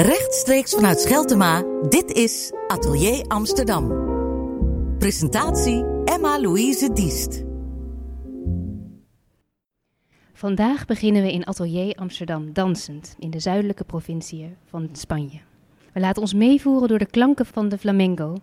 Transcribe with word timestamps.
Rechtstreeks 0.00 0.74
vanuit 0.74 1.00
Scheltema, 1.00 1.64
dit 1.88 2.12
is 2.12 2.52
Atelier 2.66 3.24
Amsterdam. 3.26 3.88
Presentatie 4.98 5.84
Emma-Louise 6.04 6.92
Diest. 6.92 7.44
Vandaag 10.32 10.86
beginnen 10.86 11.22
we 11.22 11.32
in 11.32 11.44
Atelier 11.44 11.94
Amsterdam 11.94 12.52
dansend 12.52 13.16
in 13.18 13.30
de 13.30 13.38
zuidelijke 13.38 13.84
provinciën 13.84 14.56
van 14.64 14.88
Spanje. 14.92 15.40
We 15.92 16.00
laten 16.00 16.22
ons 16.22 16.34
meevoeren 16.34 16.88
door 16.88 16.98
de 16.98 17.10
klanken 17.10 17.46
van 17.46 17.68
de 17.68 17.78
flamenco. 17.78 18.36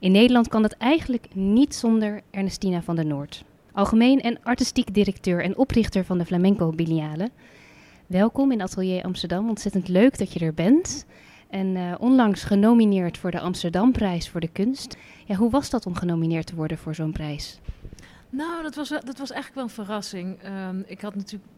In 0.00 0.12
Nederland 0.12 0.48
kan 0.48 0.62
dat 0.62 0.72
eigenlijk 0.72 1.26
niet 1.34 1.74
zonder 1.74 2.20
Ernestina 2.30 2.82
van 2.82 2.96
der 2.96 3.06
Noord. 3.06 3.44
Algemeen 3.72 4.20
en 4.20 4.38
artistiek 4.42 4.94
directeur 4.94 5.42
en 5.42 5.56
oprichter 5.56 6.04
van 6.04 6.18
de 6.18 6.24
Flamenco 6.24 6.70
Biliale. 6.70 7.30
Welkom 8.06 8.52
in 8.52 8.62
Atelier 8.62 9.02
Amsterdam. 9.04 9.48
Ontzettend 9.48 9.88
leuk 9.88 10.18
dat 10.18 10.32
je 10.32 10.40
er 10.40 10.54
bent. 10.54 11.06
En 11.48 11.76
uh, 11.76 11.94
onlangs 11.98 12.44
genomineerd 12.44 13.18
voor 13.18 13.30
de 13.30 13.40
Amsterdamprijs 13.40 14.28
voor 14.28 14.40
de 14.40 14.48
kunst. 14.48 14.96
Ja, 15.24 15.34
hoe 15.34 15.50
was 15.50 15.70
dat 15.70 15.86
om 15.86 15.94
genomineerd 15.94 16.46
te 16.46 16.54
worden 16.54 16.78
voor 16.78 16.94
zo'n 16.94 17.12
prijs? 17.12 17.60
Nou, 18.30 18.62
dat 18.62 18.74
was, 18.74 18.88
dat 18.88 19.18
was 19.18 19.30
eigenlijk 19.30 19.54
wel 19.54 19.64
een 19.64 19.70
verrassing. 19.70 20.38
Um, 20.68 20.84
ik 20.86 21.00
had 21.00 21.14
natuurlijk 21.14 21.50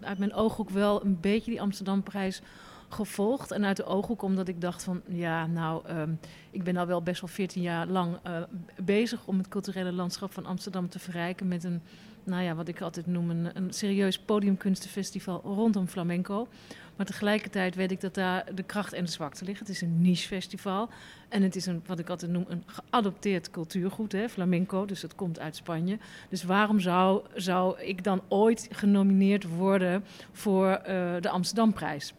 uit 0.00 0.18
mijn 0.18 0.34
ooghoek 0.34 0.70
wel 0.70 1.04
een 1.04 1.20
beetje 1.20 1.50
die 1.50 1.60
Amsterdamprijs 1.60 2.42
gevolgd. 2.88 3.50
En 3.50 3.64
uit 3.64 3.76
de 3.76 3.84
ooghoek 3.84 4.22
omdat 4.22 4.48
ik 4.48 4.60
dacht 4.60 4.84
van, 4.84 5.02
ja, 5.08 5.46
nou, 5.46 5.88
um, 5.90 6.18
ik 6.50 6.64
ben 6.64 6.76
al 6.76 6.86
wel 6.86 7.02
best 7.02 7.20
wel 7.20 7.30
14 7.30 7.62
jaar 7.62 7.86
lang 7.86 8.18
uh, 8.26 8.42
bezig 8.82 9.26
om 9.26 9.38
het 9.38 9.48
culturele 9.48 9.92
landschap 9.92 10.32
van 10.32 10.46
Amsterdam 10.46 10.88
te 10.88 10.98
verrijken 10.98 11.48
met 11.48 11.64
een, 11.64 11.82
nou 12.24 12.42
ja, 12.42 12.54
wat 12.54 12.68
ik 12.68 12.80
altijd 12.80 13.06
noem 13.06 13.30
een, 13.30 13.72
serieus 13.72 14.18
podiumkunstenfestival 14.18 15.40
rondom 15.44 15.86
flamenco. 15.86 16.48
Maar 16.96 17.06
tegelijkertijd 17.06 17.74
weet 17.74 17.90
ik 17.90 18.00
dat 18.00 18.14
daar 18.14 18.54
de 18.54 18.62
kracht 18.62 18.92
en 18.92 19.04
de 19.04 19.10
zwakte 19.10 19.44
liggen. 19.44 19.66
Het 19.66 19.74
is 19.74 19.80
een 19.82 20.00
niche 20.00 20.26
festival. 20.26 20.88
En 21.28 21.42
het 21.42 21.56
is 21.56 21.66
een, 21.66 21.82
wat 21.86 21.98
ik 21.98 22.08
altijd 22.08 22.30
noem, 22.30 22.44
een 22.48 22.62
geadopteerd 22.66 23.50
cultuurgoed, 23.50 24.12
hè, 24.12 24.28
flamenco. 24.28 24.84
Dus 24.84 25.02
het 25.02 25.14
komt 25.14 25.38
uit 25.38 25.56
Spanje. 25.56 25.98
Dus 26.28 26.42
waarom 26.42 26.80
zou, 26.80 27.22
zou 27.34 27.80
ik 27.80 28.04
dan 28.04 28.22
ooit 28.28 28.68
genomineerd 28.70 29.44
worden 29.44 30.04
voor 30.32 30.68
uh, 30.68 31.14
de 31.20 31.28
Amsterdamprijs? 31.28 32.14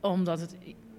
Omdat 0.00 0.40
het 0.40 0.56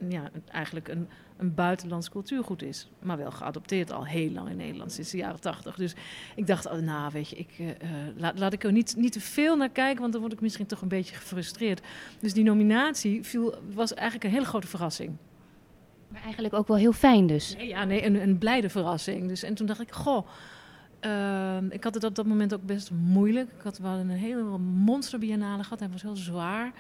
ja, 0.10 0.30
eigenlijk 0.48 0.88
een, 0.88 1.08
een 1.42 1.54
buitenlands 1.54 2.10
cultuurgoed 2.10 2.62
is. 2.62 2.90
Maar 3.00 3.18
wel 3.18 3.32
geadopteerd 3.32 3.92
al 3.92 4.06
heel 4.06 4.32
lang 4.32 4.50
in 4.50 4.58
Nederland, 4.58 4.92
sinds 4.92 5.12
de 5.12 5.18
jaren 5.18 5.42
tachtig. 5.42 5.76
Dus 5.76 5.94
ik 6.36 6.48
dacht, 6.48 6.66
oh, 6.66 6.80
nou 6.80 7.12
weet 7.14 7.30
je, 7.30 7.36
ik, 7.36 7.60
uh, 7.60 7.68
laat, 8.16 8.40
laat 8.40 8.54
ik 8.54 8.64
er 8.64 8.72
niet, 8.72 8.96
niet 8.98 9.12
te 9.12 9.20
veel 9.20 9.56
naar 9.56 9.70
kijken, 9.70 10.02
want 10.02 10.12
dan 10.12 10.22
word 10.22 10.34
ik 10.34 10.42
misschien 10.42 10.66
toch 10.66 10.82
een 10.82 10.88
beetje 10.88 11.16
gefrustreerd. 11.16 11.82
Dus 12.20 12.34
die 12.34 12.44
nominatie 12.44 13.24
viel, 13.24 13.56
was 13.74 13.94
eigenlijk 13.94 14.24
een 14.24 14.34
hele 14.34 14.46
grote 14.46 14.68
verrassing. 14.68 15.12
Maar 16.08 16.22
eigenlijk 16.24 16.54
ook 16.54 16.68
wel 16.68 16.78
heel 16.78 16.94
fijn 16.94 17.28
dus. 17.28 17.56
Nee, 17.56 17.68
ja, 17.68 17.84
nee, 17.84 18.06
een, 18.06 18.22
een 18.22 18.38
blijde 18.38 18.70
verrassing. 18.70 19.28
Dus, 19.28 19.44
en 19.44 19.54
toen 19.54 19.68
dacht 19.68 19.82
ik, 19.82 19.92
goh, 19.92 20.28
uh, 21.06 21.58
ik 21.70 21.84
had 21.84 21.94
het 21.94 22.04
op 22.04 22.16
dat 22.16 22.26
moment 22.26 22.54
ook 22.54 22.66
best 22.66 22.92
moeilijk. 22.92 23.52
Ik 23.58 23.64
had 23.64 23.78
wel 23.78 23.94
een 23.94 24.10
hele 24.10 24.58
monsterbiennale 24.58 25.64
gehad, 25.64 25.80
hij 25.80 25.90
was 25.90 26.02
heel 26.02 26.16
zwaar. 26.16 26.72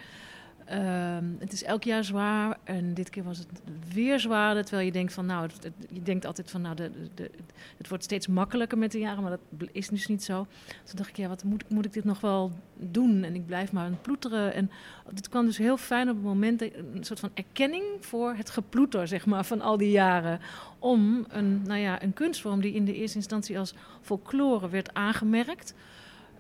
Um, 0.73 1.36
het 1.39 1.53
is 1.53 1.64
elk 1.64 1.83
jaar 1.83 2.03
zwaar 2.03 2.58
en 2.64 2.94
dit 2.94 3.09
keer 3.09 3.23
was 3.23 3.38
het 3.38 3.47
weer 3.94 4.19
zwaarder. 4.19 4.64
Terwijl 4.64 4.86
je 4.86 4.91
denkt 4.91 5.13
van, 5.13 5.25
nou, 5.25 5.50
je 5.89 6.02
denkt 6.02 6.25
altijd 6.25 6.52
van, 6.52 6.61
nou, 6.61 6.75
de, 6.75 6.91
de, 7.16 7.31
het 7.78 7.88
wordt 7.88 8.03
steeds 8.03 8.28
makkelijker 8.28 8.78
met 8.78 8.91
de 8.91 9.00
jaren, 9.00 9.22
maar 9.22 9.31
dat 9.31 9.69
is 9.72 9.88
dus 9.88 10.08
niet 10.08 10.23
zo. 10.23 10.47
Toen 10.83 10.95
dacht 10.95 11.09
ik, 11.09 11.17
ja, 11.17 11.28
wat 11.28 11.44
moet, 11.44 11.69
moet 11.69 11.86
ik 11.86 11.94
dit 11.94 12.03
nog 12.03 12.22
wel 12.22 12.52
doen? 12.75 13.23
En 13.23 13.36
ik 13.36 13.45
blijf 13.45 13.72
maar 13.72 13.86
aan 13.86 13.97
ploeteren. 14.02 14.53
En 14.53 14.72
dit 15.13 15.30
kwam 15.30 15.45
dus 15.45 15.58
heel 15.58 15.78
fijn 15.78 16.09
op 16.09 16.16
het 16.16 16.25
moment, 16.25 16.61
een 16.61 17.03
soort 17.03 17.19
van 17.19 17.31
erkenning 17.33 17.83
voor 18.00 18.33
het 18.33 18.50
geploeter, 18.50 19.08
zeg 19.08 19.25
maar, 19.25 19.45
van 19.45 19.61
al 19.61 19.78
die 19.78 19.91
jaren. 19.91 20.39
Om 20.80 21.25
een, 21.28 21.61
nou 21.61 21.80
ja, 21.80 22.03
een 22.03 22.13
kunstvorm 22.13 22.61
die 22.61 22.73
in 22.73 22.85
de 22.85 22.95
eerste 22.95 23.17
instantie 23.17 23.59
als 23.59 23.73
folklore 24.02 24.69
werd 24.69 24.94
aangemerkt. 24.94 25.73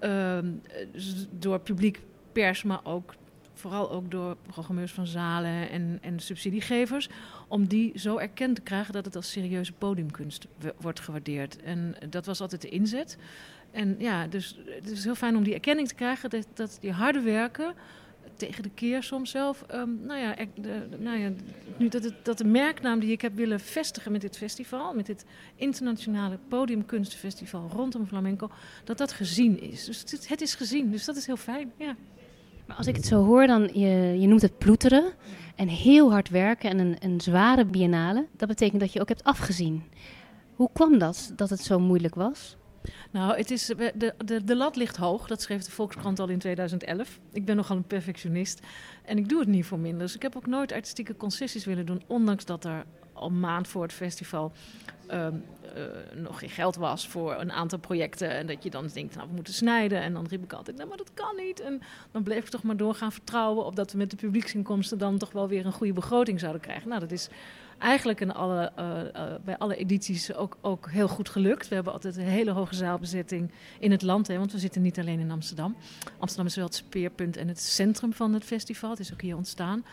Uh, 0.01 0.37
door 1.39 1.59
publiek 1.59 2.01
pers, 2.31 2.63
maar 2.63 2.79
ook 2.83 3.13
vooral 3.61 3.91
ook 3.91 4.11
door 4.11 4.37
programmeurs 4.47 4.91
van 4.91 5.07
zalen 5.07 5.69
en, 5.69 5.97
en 6.01 6.19
subsidiegevers, 6.19 7.09
om 7.47 7.67
die 7.67 7.99
zo 7.99 8.17
erkend 8.17 8.55
te 8.55 8.61
krijgen 8.61 8.93
dat 8.93 9.05
het 9.05 9.15
als 9.15 9.31
serieuze 9.31 9.73
podiumkunst 9.73 10.47
wordt 10.79 10.99
gewaardeerd. 10.99 11.61
En 11.61 11.95
dat 12.09 12.25
was 12.25 12.41
altijd 12.41 12.61
de 12.61 12.69
inzet. 12.69 13.17
En 13.71 13.95
ja, 13.99 14.27
dus 14.27 14.59
het 14.65 14.91
is 14.91 15.03
heel 15.03 15.15
fijn 15.15 15.35
om 15.35 15.43
die 15.43 15.53
erkenning 15.53 15.87
te 15.87 15.95
krijgen, 15.95 16.29
dat, 16.29 16.47
dat 16.53 16.77
die 16.81 16.91
harde 16.91 17.21
werken 17.21 17.73
tegen 18.35 18.63
de 18.63 18.69
keer 18.69 19.03
soms 19.03 19.31
zelf. 19.31 19.65
Um, 19.73 19.99
nou 20.05 20.19
ja, 20.19 20.35
nou 20.99 21.19
ja 21.19 21.31
nu 21.77 21.87
dat, 21.87 22.03
het, 22.03 22.25
dat 22.25 22.37
de 22.37 22.45
merknaam 22.45 22.99
die 22.99 23.11
ik 23.11 23.21
heb 23.21 23.35
willen 23.35 23.59
vestigen 23.59 24.11
met 24.11 24.21
dit 24.21 24.37
festival, 24.37 24.93
met 24.93 25.05
dit 25.05 25.25
internationale 25.55 26.37
podiumkunstenfestival 26.47 27.69
rondom 27.73 28.07
flamenco, 28.07 28.49
dat 28.83 28.97
dat 28.97 29.11
gezien 29.11 29.61
is. 29.61 29.85
Dus 29.85 29.99
het, 29.99 30.27
het 30.27 30.41
is 30.41 30.55
gezien, 30.55 30.91
dus 30.91 31.05
dat 31.05 31.15
is 31.15 31.25
heel 31.25 31.37
fijn. 31.37 31.71
Ja. 31.77 31.95
Als 32.77 32.87
ik 32.87 32.95
het 32.95 33.05
zo 33.05 33.23
hoor, 33.23 33.47
dan 33.47 33.69
je, 33.73 34.19
je 34.19 34.27
noemt 34.27 34.41
het 34.41 34.57
ploeteren 34.57 35.13
en 35.55 35.67
heel 35.67 36.11
hard 36.11 36.29
werken 36.29 36.69
en 36.69 36.79
een, 36.79 36.95
een 36.99 37.21
zware 37.21 37.65
biennale. 37.65 38.27
Dat 38.37 38.47
betekent 38.47 38.81
dat 38.81 38.93
je 38.93 39.01
ook 39.01 39.07
hebt 39.07 39.23
afgezien. 39.23 39.83
Hoe 40.55 40.69
kwam 40.73 40.97
dat, 40.97 41.33
dat 41.35 41.49
het 41.49 41.61
zo 41.61 41.79
moeilijk 41.79 42.15
was? 42.15 42.57
Nou, 43.11 43.37
het 43.37 43.51
is, 43.51 43.65
de, 43.65 44.13
de, 44.25 44.43
de 44.43 44.55
lat 44.55 44.75
ligt 44.75 44.97
hoog. 44.97 45.27
Dat 45.27 45.41
schreef 45.41 45.63
de 45.63 45.71
Volkskrant 45.71 46.19
al 46.19 46.29
in 46.29 46.39
2011. 46.39 47.19
Ik 47.31 47.45
ben 47.45 47.55
nogal 47.55 47.77
een 47.77 47.83
perfectionist 47.83 48.59
en 49.05 49.17
ik 49.17 49.29
doe 49.29 49.39
het 49.39 49.47
niet 49.47 49.65
voor 49.65 49.79
minder. 49.79 49.99
Dus 49.99 50.15
ik 50.15 50.21
heb 50.21 50.35
ook 50.35 50.47
nooit 50.47 50.71
artistieke 50.71 51.17
concessies 51.17 51.65
willen 51.65 51.85
doen, 51.85 52.03
ondanks 52.07 52.45
dat 52.45 52.65
er 52.65 52.85
al 53.13 53.29
maand 53.29 53.67
voor 53.67 53.81
het 53.83 53.93
festival 53.93 54.51
um, 55.13 55.43
uh, 55.77 56.21
nog 56.21 56.39
geen 56.39 56.49
geld 56.49 56.75
was 56.75 57.07
voor 57.07 57.39
een 57.39 57.51
aantal 57.51 57.79
projecten. 57.79 58.29
En 58.29 58.47
dat 58.47 58.63
je 58.63 58.69
dan 58.69 58.87
denkt, 58.93 59.15
nou, 59.15 59.27
we 59.27 59.35
moeten 59.35 59.53
snijden. 59.53 60.01
En 60.01 60.13
dan 60.13 60.25
riep 60.27 60.43
ik 60.43 60.53
altijd, 60.53 60.77
nou, 60.77 60.89
maar 60.89 60.97
dat 60.97 61.13
kan 61.13 61.35
niet. 61.35 61.59
En 61.59 61.81
dan 62.11 62.23
bleef 62.23 62.43
ik 62.43 62.49
toch 62.49 62.63
maar 62.63 62.77
doorgaan 62.77 63.11
vertrouwen 63.11 63.65
op 63.65 63.75
dat 63.75 63.91
we 63.91 63.97
met 63.97 64.09
de 64.09 64.15
publieksinkomsten 64.15 64.97
dan 64.97 65.17
toch 65.17 65.31
wel 65.31 65.47
weer 65.47 65.65
een 65.65 65.71
goede 65.71 65.93
begroting 65.93 66.39
zouden 66.39 66.61
krijgen. 66.61 66.89
Nou, 66.89 66.99
dat 66.99 67.11
is 67.11 67.29
eigenlijk 67.77 68.29
alle, 68.29 68.71
uh, 68.79 68.85
uh, 69.15 69.33
bij 69.45 69.57
alle 69.57 69.75
edities 69.75 70.33
ook, 70.33 70.57
ook 70.61 70.89
heel 70.89 71.07
goed 71.07 71.29
gelukt. 71.29 71.67
We 71.67 71.75
hebben 71.75 71.93
altijd 71.93 72.15
een 72.15 72.23
hele 72.23 72.51
hoge 72.51 72.75
zaalbezetting 72.75 73.51
in 73.79 73.91
het 73.91 74.01
land, 74.01 74.27
hè, 74.27 74.37
want 74.37 74.51
we 74.51 74.59
zitten 74.59 74.81
niet 74.81 74.99
alleen 74.99 75.19
in 75.19 75.31
Amsterdam. 75.31 75.75
Amsterdam 76.17 76.45
is 76.45 76.55
wel 76.55 76.65
het 76.65 76.75
speerpunt 76.75 77.37
en 77.37 77.47
het 77.47 77.59
centrum 77.59 78.13
van 78.13 78.33
het 78.33 78.43
festival. 78.43 78.89
Het 78.89 78.99
is 78.99 79.13
ook 79.13 79.21
hier 79.21 79.35
ontstaan. 79.35 79.83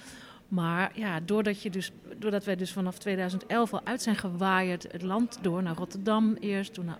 Maar 0.49 0.91
ja, 0.95 1.21
doordat, 1.21 1.63
je 1.63 1.71
dus, 1.71 1.93
doordat 2.17 2.45
wij 2.45 2.57
dus 2.57 2.73
vanaf 2.73 2.99
2011 2.99 3.73
al 3.73 3.81
uit 3.85 4.03
zijn 4.03 4.17
gewaaid 4.17 4.87
het 4.93 5.03
land 5.03 5.39
door 5.43 5.63
naar 5.63 5.77
Rotterdam 5.77 6.35
eerst, 6.41 6.75
toen 6.75 6.85
naar 6.85 6.99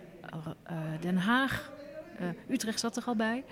uh, 0.71 0.77
Den 0.99 1.17
Haag, 1.17 1.71
uh, 2.21 2.27
Utrecht 2.49 2.79
zat 2.79 2.97
er 2.97 3.03
al 3.03 3.15
bij. 3.15 3.43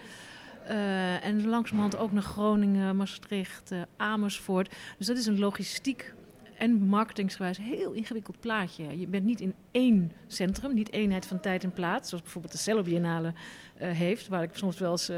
En 1.22 1.48
langzamerhand 1.48 1.98
ook 1.98 2.12
naar 2.12 2.24
Groningen, 2.24 2.96
Maastricht, 2.96 3.72
Amersfoort. 3.98 4.76
Dus 4.98 5.08
dat 5.08 5.18
is 5.18 5.26
een 5.26 5.40
logistiek 5.40 6.14
en 6.58 6.72
marketingsgewijs 6.72 7.58
heel 7.58 7.92
ingewikkeld 7.92 8.40
plaatje. 8.40 9.00
Je 9.00 9.08
bent 9.08 9.26
niet 9.26 9.42
in 9.42 9.54
één 9.72 10.12
centrum, 10.28 10.74
niet 10.74 10.92
eenheid 10.92 11.26
van 11.26 11.40
tijd 11.40 11.64
en 11.64 11.74
plaats, 11.74 12.10
zoals 12.10 12.24
bijvoorbeeld 12.24 12.54
de 12.54 12.60
Cello 12.60 12.84
heeft, 13.78 14.28
waar 14.28 14.44
ik 14.44 14.50
soms 14.54 14.80
wel 14.80 14.92
eens 14.92 15.12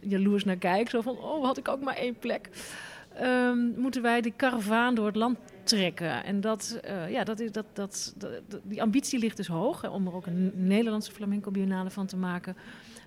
jaloers 0.00 0.44
naar 0.44 0.56
kijk. 0.56 0.90
Zo 0.90 1.00
van, 1.00 1.18
oh, 1.18 1.44
had 1.44 1.58
ik 1.58 1.68
ook 1.68 1.82
maar 1.82 1.96
één 1.96 2.18
plek 2.18 2.48
um, 3.22 3.74
moeten 3.76 4.02
wij 4.02 4.20
die 4.20 4.32
karavaan 4.36 4.94
door 4.94 5.06
het 5.06 5.16
land 5.16 5.38
trekken. 5.62 6.24
En 6.24 6.40
dat, 6.40 6.80
uh, 6.84 7.10
ja, 7.10 7.24
dat 7.24 7.40
is, 7.40 7.52
dat, 7.52 7.66
dat, 7.72 8.14
die 8.62 8.82
ambitie 8.82 9.18
ligt 9.18 9.36
dus 9.36 9.46
hoog 9.46 9.80
hè, 9.80 9.88
om 9.88 10.06
er 10.06 10.14
ook 10.14 10.26
een 10.26 10.52
Nederlandse 10.54 11.12
flamenco 11.12 11.50
biennale 11.50 11.90
van 11.90 12.06
te 12.06 12.16
maken. 12.16 12.56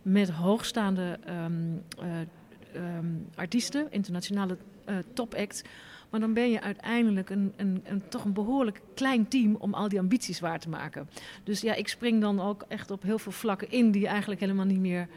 Met 0.01 0.29
hoogstaande 0.29 1.19
um, 1.45 1.83
uh, 2.01 2.95
um, 2.97 3.27
artiesten, 3.35 3.87
internationale 3.89 4.57
uh, 4.89 4.95
topact. 5.13 5.63
Maar 6.09 6.19
dan 6.19 6.33
ben 6.33 6.49
je 6.49 6.61
uiteindelijk 6.61 7.29
een, 7.29 7.53
een, 7.55 7.81
een, 7.85 8.07
toch 8.07 8.25
een 8.25 8.33
behoorlijk 8.33 8.81
klein 8.93 9.27
team 9.27 9.55
om 9.55 9.73
al 9.73 9.89
die 9.89 9.99
ambities 9.99 10.39
waar 10.39 10.59
te 10.59 10.69
maken. 10.69 11.09
Dus 11.43 11.61
ja, 11.61 11.73
ik 11.73 11.87
spring 11.87 12.21
dan 12.21 12.39
ook 12.39 12.65
echt 12.67 12.91
op 12.91 13.03
heel 13.03 13.19
veel 13.19 13.31
vlakken 13.31 13.71
in 13.71 13.91
die 13.91 14.07
eigenlijk 14.07 14.41
helemaal 14.41 14.65
niet 14.65 14.79
meer 14.79 15.07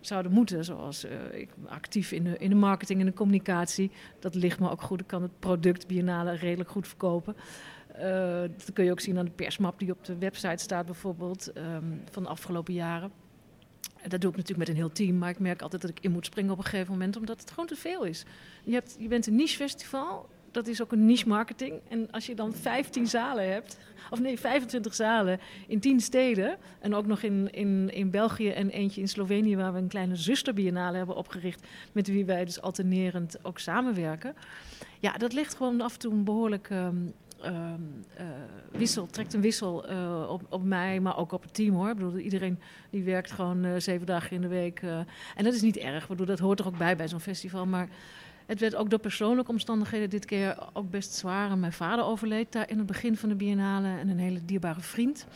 zouden 0.00 0.32
moeten. 0.32 0.64
Zoals 0.64 1.04
uh, 1.04 1.10
ik 1.32 1.48
actief 1.66 2.12
in 2.12 2.24
de, 2.24 2.38
in 2.38 2.48
de 2.48 2.56
marketing 2.56 3.00
en 3.00 3.06
de 3.06 3.12
communicatie. 3.12 3.90
Dat 4.20 4.34
ligt 4.34 4.60
me 4.60 4.70
ook 4.70 4.82
goed. 4.82 5.00
Ik 5.00 5.06
kan 5.06 5.22
het 5.22 5.38
product 5.38 5.86
Biennale 5.86 6.32
redelijk 6.32 6.70
goed 6.70 6.88
verkopen. 6.88 7.36
Uh, 7.96 8.02
dat 8.40 8.72
kun 8.72 8.84
je 8.84 8.90
ook 8.90 9.00
zien 9.00 9.18
aan 9.18 9.24
de 9.24 9.30
persmap 9.30 9.78
die 9.78 9.90
op 9.90 10.04
de 10.04 10.18
website 10.18 10.62
staat 10.62 10.86
bijvoorbeeld 10.86 11.50
um, 11.56 12.02
van 12.10 12.22
de 12.22 12.28
afgelopen 12.28 12.74
jaren. 12.74 13.10
Dat 14.08 14.20
doe 14.20 14.30
ik 14.30 14.36
natuurlijk 14.36 14.58
met 14.58 14.68
een 14.68 14.82
heel 14.82 14.92
team, 14.92 15.18
maar 15.18 15.30
ik 15.30 15.38
merk 15.38 15.62
altijd 15.62 15.82
dat 15.82 15.90
ik 15.90 16.00
in 16.00 16.10
moet 16.10 16.26
springen 16.26 16.52
op 16.52 16.58
een 16.58 16.64
gegeven 16.64 16.92
moment, 16.92 17.16
omdat 17.16 17.40
het 17.40 17.50
gewoon 17.50 17.66
te 17.66 17.76
veel 17.76 18.04
is. 18.04 18.24
Je, 18.64 18.72
hebt, 18.72 18.96
je 18.98 19.08
bent 19.08 19.26
een 19.26 19.34
niche 19.34 19.56
festival, 19.56 20.28
dat 20.56 20.66
is 20.66 20.82
ook 20.82 20.92
een 20.92 21.06
niche 21.06 21.28
marketing. 21.28 21.80
En 21.88 22.10
als 22.10 22.26
je 22.26 22.34
dan 22.34 22.54
15 22.54 23.06
zalen 23.06 23.52
hebt, 23.52 23.78
of 24.10 24.20
nee, 24.20 24.38
25 24.38 24.94
zalen 24.94 25.40
in 25.66 25.80
10 25.80 26.00
steden. 26.00 26.56
En 26.80 26.94
ook 26.94 27.06
nog 27.06 27.22
in, 27.22 27.52
in, 27.52 27.90
in 27.92 28.10
België 28.10 28.50
en 28.50 28.70
eentje 28.70 29.00
in 29.00 29.08
Slovenië, 29.08 29.56
waar 29.56 29.72
we 29.72 29.78
een 29.78 29.88
kleine 29.88 30.16
zusterbiennale 30.16 30.96
hebben 30.96 31.16
opgericht. 31.16 31.66
Met 31.92 32.06
wie 32.06 32.24
wij 32.24 32.44
dus 32.44 32.60
alternerend 32.60 33.38
ook 33.42 33.58
samenwerken. 33.58 34.34
ja, 35.00 35.12
dat 35.12 35.32
ligt 35.32 35.54
gewoon 35.54 35.80
af 35.80 35.92
en 35.92 35.98
toe 35.98 36.12
een 36.12 36.24
behoorlijk 36.24 36.70
ehm, 36.70 36.96
ehm, 37.40 37.80
eh, 38.16 38.26
wissel, 38.70 39.06
trekt 39.06 39.34
een 39.34 39.40
wissel 39.40 39.86
eh, 39.86 40.26
op, 40.28 40.42
op 40.48 40.64
mij, 40.64 41.00
maar 41.00 41.16
ook 41.16 41.32
op 41.32 41.42
het 41.42 41.54
team 41.54 41.74
hoor. 41.74 41.90
Ik 41.90 41.96
bedoel, 41.96 42.18
iedereen 42.18 42.58
die 42.90 43.02
werkt 43.02 43.30
gewoon 43.30 43.64
eh, 43.64 43.72
zeven 43.78 44.06
dagen 44.06 44.30
in 44.30 44.40
de 44.40 44.48
week. 44.48 44.80
en 45.34 45.44
dat 45.44 45.54
is 45.54 45.62
niet 45.62 45.76
erg, 45.76 46.08
bedoel, 46.08 46.26
dat 46.26 46.38
hoort 46.38 46.60
er 46.60 46.66
ook 46.66 46.78
bij 46.78 46.96
bij 46.96 47.08
zo'n 47.08 47.20
festival. 47.20 47.66
Maar 47.66 47.88
het 48.46 48.60
werd 48.60 48.74
ook 48.76 48.90
door 48.90 48.98
persoonlijke 48.98 49.50
omstandigheden 49.50 50.10
dit 50.10 50.24
keer 50.24 50.56
ook 50.72 50.90
best 50.90 51.14
zwaar. 51.14 51.50
En 51.50 51.60
mijn 51.60 51.72
vader 51.72 52.04
overleed 52.04 52.52
daar 52.52 52.70
in 52.70 52.78
het 52.78 52.86
begin 52.86 53.16
van 53.16 53.28
de 53.28 53.34
biennale 53.34 53.88
en 53.88 54.08
een 54.08 54.18
hele 54.18 54.44
dierbare 54.44 54.80
vriend. 54.80 55.26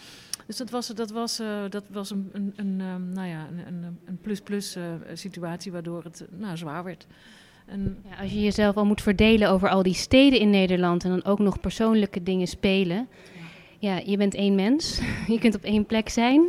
Dus 0.46 0.56
dat 0.56 0.70
was, 0.70 0.86
dat 0.86 1.10
was, 1.10 1.38
eh, 1.38 1.62
dat 1.68 1.84
was 1.88 2.10
een, 2.10 2.30
een, 2.32 2.52
een, 2.56 2.80
ehm, 2.80 3.12
nou 3.12 3.28
ja, 3.28 3.48
een, 4.06 4.18
plus-plus 4.22 4.76
eh, 4.76 4.84
situatie 5.14 5.72
waardoor 5.72 6.04
het 6.04 6.20
eh, 6.20 6.38
nou, 6.38 6.56
zwaar 6.56 6.84
werd. 6.84 7.06
En, 7.66 7.98
Ja, 8.10 8.22
als 8.22 8.32
je 8.32 8.40
jezelf 8.40 8.76
al 8.76 8.84
moet 8.84 9.02
verdelen 9.02 9.50
over 9.50 9.68
al 9.68 9.82
die 9.82 9.94
steden 9.94 10.40
in 10.40 10.50
Nederland 10.50 11.04
en 11.04 11.10
dan 11.10 11.24
ook 11.24 11.38
nog 11.38 11.60
persoonlijke 11.60 12.22
dingen 12.22 12.46
spelen. 12.46 13.08
Ja, 13.78 14.00
je 14.04 14.16
bent 14.16 14.34
één 14.34 14.54
mens. 14.54 15.00
Je 15.26 15.38
kunt 15.38 15.54
op 15.54 15.62
één 15.62 15.86
plek 15.86 16.08
zijn. 16.08 16.42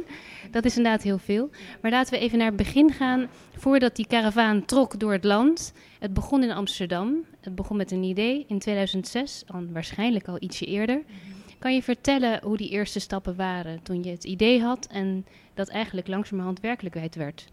Dat 0.51 0.65
is 0.65 0.77
inderdaad 0.77 1.03
heel 1.03 1.17
veel. 1.17 1.49
Maar 1.81 1.91
laten 1.91 2.13
we 2.13 2.19
even 2.19 2.37
naar 2.37 2.47
het 2.47 2.55
begin 2.55 2.91
gaan. 2.91 3.27
Voordat 3.57 3.95
die 3.95 4.07
karavaan 4.07 4.65
trok 4.65 4.99
door 4.99 5.11
het 5.11 5.23
land. 5.23 5.73
Het 5.99 6.13
begon 6.13 6.43
in 6.43 6.51
Amsterdam. 6.51 7.25
Het 7.41 7.55
begon 7.55 7.77
met 7.77 7.91
een 7.91 8.03
idee 8.03 8.45
in 8.47 8.59
2006, 8.59 9.43
dan 9.45 9.71
waarschijnlijk 9.71 10.27
al 10.27 10.37
ietsje 10.39 10.65
eerder. 10.65 11.01
Kan 11.61 11.73
je 11.73 11.83
vertellen 11.83 12.43
hoe 12.43 12.57
die 12.57 12.69
eerste 12.69 12.99
stappen 12.99 13.35
waren 13.35 13.83
toen 13.83 14.03
je 14.03 14.09
het 14.09 14.23
idee 14.23 14.61
had 14.61 14.87
en 14.87 15.25
dat 15.53 15.69
eigenlijk 15.69 16.07
langzamerhand 16.07 16.59
werkelijkheid 16.59 17.15
werd? 17.15 17.47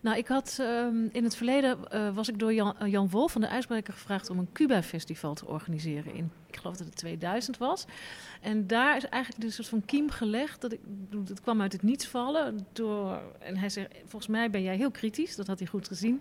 Nou, 0.00 0.16
ik 0.16 0.26
had 0.26 0.56
ehm, 0.60 1.04
in 1.12 1.24
het 1.24 1.36
verleden 1.36 1.90
eh, 1.90 2.14
was 2.14 2.28
ik 2.28 2.38
door 2.38 2.54
Jan, 2.54 2.78
eh, 2.78 2.90
Jan 2.90 3.10
Wolf 3.10 3.32
van 3.32 3.40
de 3.40 3.46
IJsbreker 3.46 3.92
gevraagd 3.92 4.30
om 4.30 4.38
een 4.38 4.52
Cuba-festival 4.52 5.34
te 5.34 5.46
organiseren 5.46 6.14
in, 6.14 6.30
ik 6.46 6.56
geloof 6.56 6.76
dat 6.76 6.86
het 6.86 6.96
2000 6.96 7.58
was. 7.58 7.84
En 8.40 8.66
daar 8.66 8.96
is 8.96 9.04
eigenlijk 9.04 9.42
dus 9.42 9.58
een 9.58 9.64
soort 9.64 9.80
van 9.80 9.84
kiem 9.84 10.10
gelegd. 10.10 10.60
Dat 10.60 10.72
ik, 10.72 10.80
dat 11.10 11.40
kwam 11.40 11.60
uit 11.60 11.72
het 11.72 11.82
niets 11.82 12.06
vallen. 12.06 12.66
Door, 12.72 13.22
en 13.38 13.56
hij 13.56 13.68
zei, 13.68 13.86
volgens 14.00 14.26
mij 14.26 14.50
ben 14.50 14.62
jij 14.62 14.76
heel 14.76 14.90
kritisch, 14.90 15.36
dat 15.36 15.46
had 15.46 15.58
hij 15.58 15.68
goed 15.68 15.88
gezien. 15.88 16.20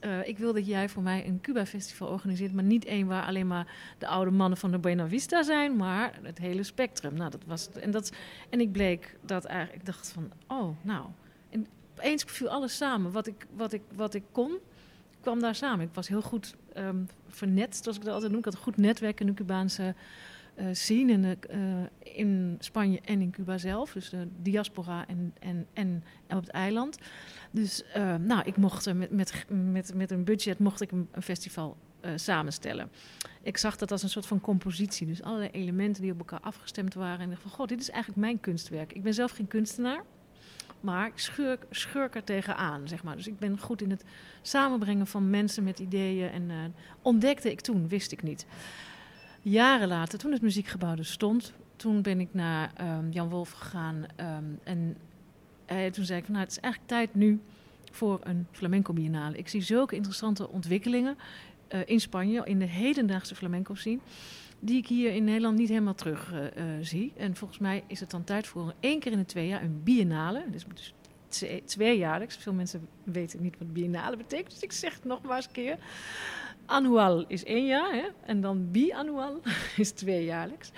Eh, 0.00 0.28
ik 0.28 0.38
wil 0.38 0.52
dat 0.52 0.66
jij 0.66 0.88
voor 0.88 1.02
mij 1.02 1.26
een 1.26 1.40
Cuba-festival 1.40 2.08
organiseert, 2.08 2.52
maar 2.52 2.64
niet 2.64 2.84
één 2.84 3.06
waar 3.06 3.26
alleen 3.26 3.46
maar 3.46 3.74
de 3.98 4.06
oude 4.06 4.30
mannen 4.30 4.58
van 4.58 4.70
de 4.70 4.78
Buena 4.78 5.08
Vista 5.08 5.42
zijn, 5.42 5.76
maar 5.76 6.18
het 6.22 6.38
hele 6.38 6.62
spectrum. 6.62 7.14
Nou, 7.14 7.30
dat 7.30 7.44
was, 7.46 7.70
en, 7.70 7.90
dat, 7.90 8.12
en 8.50 8.60
ik 8.60 8.72
bleek 8.72 9.18
dat 9.20 9.44
eigenlijk, 9.44 9.78
ik 9.78 9.86
dacht 9.86 10.08
van, 10.08 10.32
oh, 10.46 10.76
nou, 10.82 11.06
en 11.50 11.66
opeens 11.96 12.24
viel 12.26 12.48
alles 12.48 12.76
samen. 12.76 13.12
Wat 13.12 13.26
ik, 13.26 13.46
wat 13.56 13.72
ik, 13.72 13.82
wat 13.94 14.14
ik 14.14 14.24
kon, 14.32 14.58
kwam 15.20 15.40
daar 15.40 15.54
samen. 15.54 15.86
Ik 15.86 15.94
was 15.94 16.08
heel 16.08 16.22
goed 16.22 16.54
vernet, 17.28 17.76
zoals 17.82 17.96
ik 17.96 18.04
dat 18.04 18.12
altijd 18.12 18.30
noem. 18.30 18.40
Ik 18.40 18.44
had 18.44 18.54
een 18.54 18.60
goed 18.60 18.76
netwerk 18.76 19.20
in 19.20 19.26
de 19.26 19.34
Cubaanse 19.34 19.94
eh 20.58 20.66
scene 20.72 21.12
in, 21.12 21.24
eh, 21.24 22.14
in 22.16 22.56
Spanje 22.58 23.00
en 23.04 23.20
in 23.20 23.30
Cuba 23.30 23.58
zelf. 23.58 23.92
Dus 23.92 24.10
de 24.10 24.28
diaspora 24.42 25.06
en, 25.06 25.34
en, 25.38 25.66
en 25.72 26.04
op 26.28 26.40
het 26.40 26.48
eiland. 26.48 26.98
Dus 27.50 27.84
eh, 27.92 28.14
nou, 28.14 28.42
ik 28.44 28.56
mocht 28.56 28.94
met, 28.94 29.10
met, 29.10 29.46
met, 29.48 29.94
met 29.94 30.10
een 30.10 30.24
budget 30.24 30.58
mocht 30.58 30.80
ik 30.80 30.92
een, 30.92 31.08
festival 31.22 31.76
samenstellen. 32.14 32.90
Ik 33.42 33.56
zag 33.56 33.76
dat 33.76 33.90
als 33.90 34.02
een 34.02 34.08
soort 34.08 34.26
van 34.26 34.40
compositie. 34.40 35.06
Dus 35.06 35.22
allerlei 35.22 35.50
elementen 35.50 36.02
die 36.02 36.12
op 36.12 36.18
elkaar 36.18 36.40
afgestemd 36.40 36.94
waren. 36.94 37.20
En 37.20 37.28
dacht 37.28 37.42
van, 37.42 37.50
god, 37.50 37.68
dit 37.68 37.80
is 37.80 37.90
eigenlijk 37.90 38.20
mijn 38.20 38.40
kunstwerk. 38.40 38.92
Ik 38.92 39.02
ben 39.02 39.14
zelf 39.14 39.30
geen 39.30 39.48
kunstenaar. 39.48 40.02
Maar 40.80 41.06
ik 41.06 41.18
schurk, 41.70 42.14
er 42.14 42.24
tegenaan, 42.24 42.88
zeg 42.88 43.02
maar. 43.02 43.16
Dus 43.16 43.26
ik 43.26 43.38
ben 43.38 43.58
goed 43.58 43.82
in 43.82 43.90
het 43.90 44.04
samenbrengen 44.42 45.06
van 45.06 45.30
mensen 45.30 45.64
met 45.64 45.78
ideeën. 45.78 46.30
En 46.30 46.74
ontdekte 47.02 47.50
ik 47.50 47.60
toen, 47.60 47.88
wist 47.88 48.12
ik 48.12 48.22
niet. 48.22 48.46
Jaren 49.50 49.88
later, 49.88 50.18
toen 50.18 50.32
het 50.32 50.42
muziekgebouw 50.42 50.96
er 50.96 51.04
stond... 51.04 51.52
toen 51.76 52.02
ben 52.02 52.20
ik 52.20 52.28
naar 52.32 52.72
ehm, 52.74 53.10
Jan 53.10 53.28
Wolf 53.28 53.50
gegaan. 53.50 54.04
ehm, 54.16 54.44
en 54.62 54.96
eh, 55.66 55.86
toen 55.86 56.04
zei 56.04 56.18
ik 56.18 56.24
van, 56.24 56.34
nou, 56.34 56.44
het 56.46 56.56
is 56.56 56.60
eigenlijk 56.62 56.92
tijd 56.92 57.14
nu 57.14 57.40
voor 57.92 58.20
een 58.22 58.46
flamenco 58.52 58.92
biennale. 58.92 59.36
Ik 59.36 59.48
zie 59.48 59.60
zulke 59.60 59.94
interessante 59.94 60.48
ontwikkelingen 60.48 61.18
eh, 61.68 61.80
in 61.84 62.00
Spanje... 62.00 62.42
in 62.44 62.58
de 62.58 62.64
hedendaagse 62.64 63.34
flamenco 63.34 63.74
scene 63.74 63.98
die 64.60 64.76
ik 64.76 64.86
hier 64.86 65.12
in 65.12 65.24
Nederland 65.24 65.58
niet 65.58 65.68
helemaal 65.68 65.94
terug 65.94 66.32
eh, 66.32 66.46
eh, 66.46 66.84
zie. 66.84 67.12
En 67.16 67.36
volgens 67.36 67.58
mij 67.58 67.84
is 67.86 68.00
het 68.00 68.10
dan 68.10 68.24
tijd 68.24 68.46
voor 68.46 68.74
één 68.80 69.00
keer 69.00 69.12
in 69.12 69.18
de 69.18 69.24
twee 69.24 69.46
jaar 69.46 69.62
een 69.62 69.82
biennale. 69.82 70.44
Dus, 70.50 70.64
dus 70.74 70.94
twee- 71.28 71.64
tweejaarlijks. 71.64 72.36
Veel 72.36 72.52
mensen 72.52 72.88
weten 73.04 73.42
niet 73.42 73.58
wat 73.58 73.72
biennale 73.72 74.16
betekent, 74.16 74.50
dus 74.50 74.62
ik 74.62 74.72
zeg 74.72 74.94
het 74.94 75.04
nog 75.04 75.22
maar 75.22 75.36
eens 75.36 75.46
een 75.46 75.52
keer. 75.52 75.78
Annual 76.68 77.24
is 77.26 77.44
één 77.44 77.66
jaar 77.66 77.92
hè? 77.92 78.06
en 78.24 78.40
dan 78.40 78.70
biannual 78.70 79.40
is 79.76 79.90
tweejaarlijks. 79.90 80.70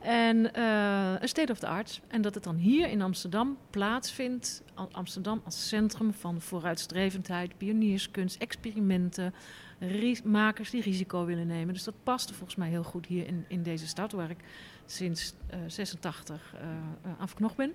En 0.00 0.54
eh, 0.54 1.14
een 1.20 1.28
state 1.28 1.52
of 1.52 1.58
the 1.58 1.66
arts. 1.66 2.00
En 2.08 2.22
dat 2.22 2.34
het 2.34 2.44
dan 2.44 2.56
hier 2.56 2.88
in 2.88 3.02
Amsterdam 3.02 3.58
plaatsvindt. 3.70 4.62
Amsterdam 4.92 5.40
als 5.44 5.68
centrum 5.68 6.12
van 6.12 6.40
vooruitstrevendheid, 6.40 7.58
pionierskunst, 7.58 8.40
experimenten, 8.40 9.34
ri- 9.78 10.20
makers 10.24 10.70
die 10.70 10.82
risico 10.82 11.24
willen 11.24 11.46
nemen. 11.46 11.74
Dus 11.74 11.84
dat 11.84 12.02
paste 12.02 12.34
volgens 12.34 12.56
mij 12.56 12.68
heel 12.68 12.82
goed 12.82 13.06
hier 13.06 13.26
in, 13.26 13.44
in 13.48 13.62
deze 13.62 13.86
stad, 13.86 14.12
waar 14.12 14.30
ik 14.30 14.38
sinds 14.86 15.34
eh 15.46 15.58
86 15.66 16.54
eh, 16.54 16.60
eh, 16.62 17.10
aan 17.18 17.28
verknocht 17.28 17.56
ben. 17.56 17.74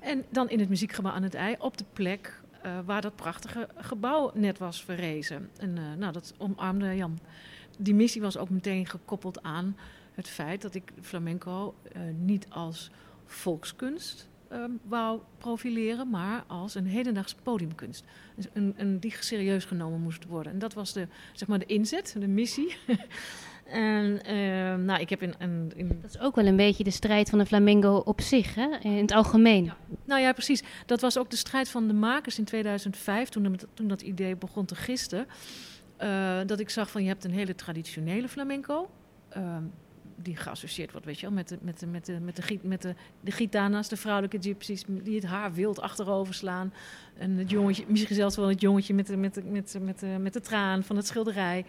En 0.00 0.24
dan 0.30 0.48
in 0.48 0.60
het 0.60 0.68
muziekgebouw 0.68 1.12
aan 1.12 1.22
het 1.22 1.34
IJ, 1.34 1.56
op 1.58 1.76
de 1.76 1.84
plek 1.92 2.40
waar 2.84 3.00
dat 3.00 3.16
prachtige 3.16 3.68
gebouw 3.76 4.30
net 4.34 4.58
was 4.58 4.84
verrezen. 4.84 5.50
En 5.56 5.78
eh, 5.78 5.84
nou, 5.98 6.12
dat 6.12 6.34
omarmde 6.38 6.96
Jan. 6.96 7.18
Die 7.78 7.94
missie 7.94 8.20
was 8.20 8.36
ook 8.36 8.50
meteen 8.50 8.86
gekoppeld 8.86 9.42
aan 9.42 9.76
het 10.14 10.28
feit 10.28 10.62
dat 10.62 10.74
ik 10.74 10.92
flamenco 11.00 11.74
eh, 11.92 12.00
niet 12.18 12.46
als 12.50 12.90
volkskunst 13.24 14.28
ehm, 14.48 14.70
wou 14.82 15.20
profileren, 15.38 16.10
maar 16.10 16.44
als 16.46 16.74
een 16.74 16.86
hedendaagse 16.86 17.36
podiumkunst. 17.42 18.04
Dus 18.34 18.46
een, 18.52 18.74
een, 18.76 19.00
die 19.00 19.14
serieus 19.20 19.64
genomen 19.64 20.00
moest 20.00 20.24
worden. 20.24 20.52
En 20.52 20.58
dat 20.58 20.74
was 20.74 20.92
de, 20.92 21.08
zeg 21.32 21.48
maar 21.48 21.58
de 21.58 21.66
inzet, 21.66 22.16
de 22.18 22.28
missie. 22.28 22.76
en 23.70 24.22
ehm, 24.24 24.84
nou, 24.84 25.00
ik 25.00 25.10
heb 25.10 25.22
in, 25.22 25.34
in, 25.38 25.72
in 25.76 25.98
Dat 26.02 26.10
is 26.14 26.20
ook 26.20 26.34
wel 26.34 26.46
een 26.46 26.56
beetje 26.56 26.84
de 26.84 26.90
strijd 26.90 27.30
van 27.30 27.38
de 27.38 27.46
flamenco 27.46 27.96
op 27.96 28.20
zich, 28.20 28.54
hè? 28.54 28.68
in 28.80 28.90
het 28.96 29.12
algemeen. 29.12 29.72
Nou 30.04 30.20
ja, 30.20 30.32
precies. 30.32 30.62
Dat 30.86 31.00
was 31.00 31.18
ook 31.18 31.30
de 31.30 31.36
strijd 31.36 31.68
van 31.68 31.86
de 31.86 31.94
makers 31.94 32.38
in 32.38 32.44
2005, 32.44 33.28
toen, 33.28 33.42
dat- 33.42 33.66
toen 33.74 33.88
dat 33.88 34.02
idee 34.02 34.36
begon 34.36 34.64
te 34.64 34.74
gisten. 34.74 35.26
Eh, 35.96 36.38
dat 36.46 36.60
ik 36.60 36.70
zag 36.70 36.90
van 36.90 37.02
je 37.02 37.08
hebt 37.08 37.24
een 37.24 37.30
hele 37.32 37.54
traditionele 37.54 38.28
flamenco. 38.28 38.90
ehm, 39.28 39.62
die 40.22 40.36
geassocieerd 40.36 40.90
wordt, 40.92 41.06
weet 41.06 41.20
je 41.20 41.26
wel, 41.26 41.34
met 41.34 41.48
de, 41.48 41.58
met 41.62 41.78
de, 41.80 41.86
met 41.86 42.06
de, 42.06 42.20
met 42.20 42.36
de, 42.36 42.42
giet- 42.42 42.62
met 42.62 42.82
de, 42.82 42.94
de 43.20 43.30
gitanas, 43.30 43.88
de 43.88 43.96
vrouwelijke 43.96 44.38
gypsies, 44.40 44.84
die 44.88 45.14
het 45.14 45.24
haar 45.24 45.52
wild 45.52 45.80
achterover 45.80 46.34
slaan. 46.34 46.72
En 47.18 47.30
het 47.36 47.50
jongetje, 47.50 47.84
misschien 47.88 48.14
zelfs 48.16 48.36
wel 48.36 48.48
het 48.48 48.60
jongetje 48.60 48.94
met 48.94 49.06
de, 49.06 49.16
met 49.16 49.34
de, 49.34 49.42
met 49.44 49.70
de, 49.72 49.80
met 49.80 49.98
de, 49.98 50.06
met 50.20 50.32
de 50.32 50.40
traan 50.40 50.82
van 50.84 50.96
het 50.96 51.06
schilderij. 51.06 51.64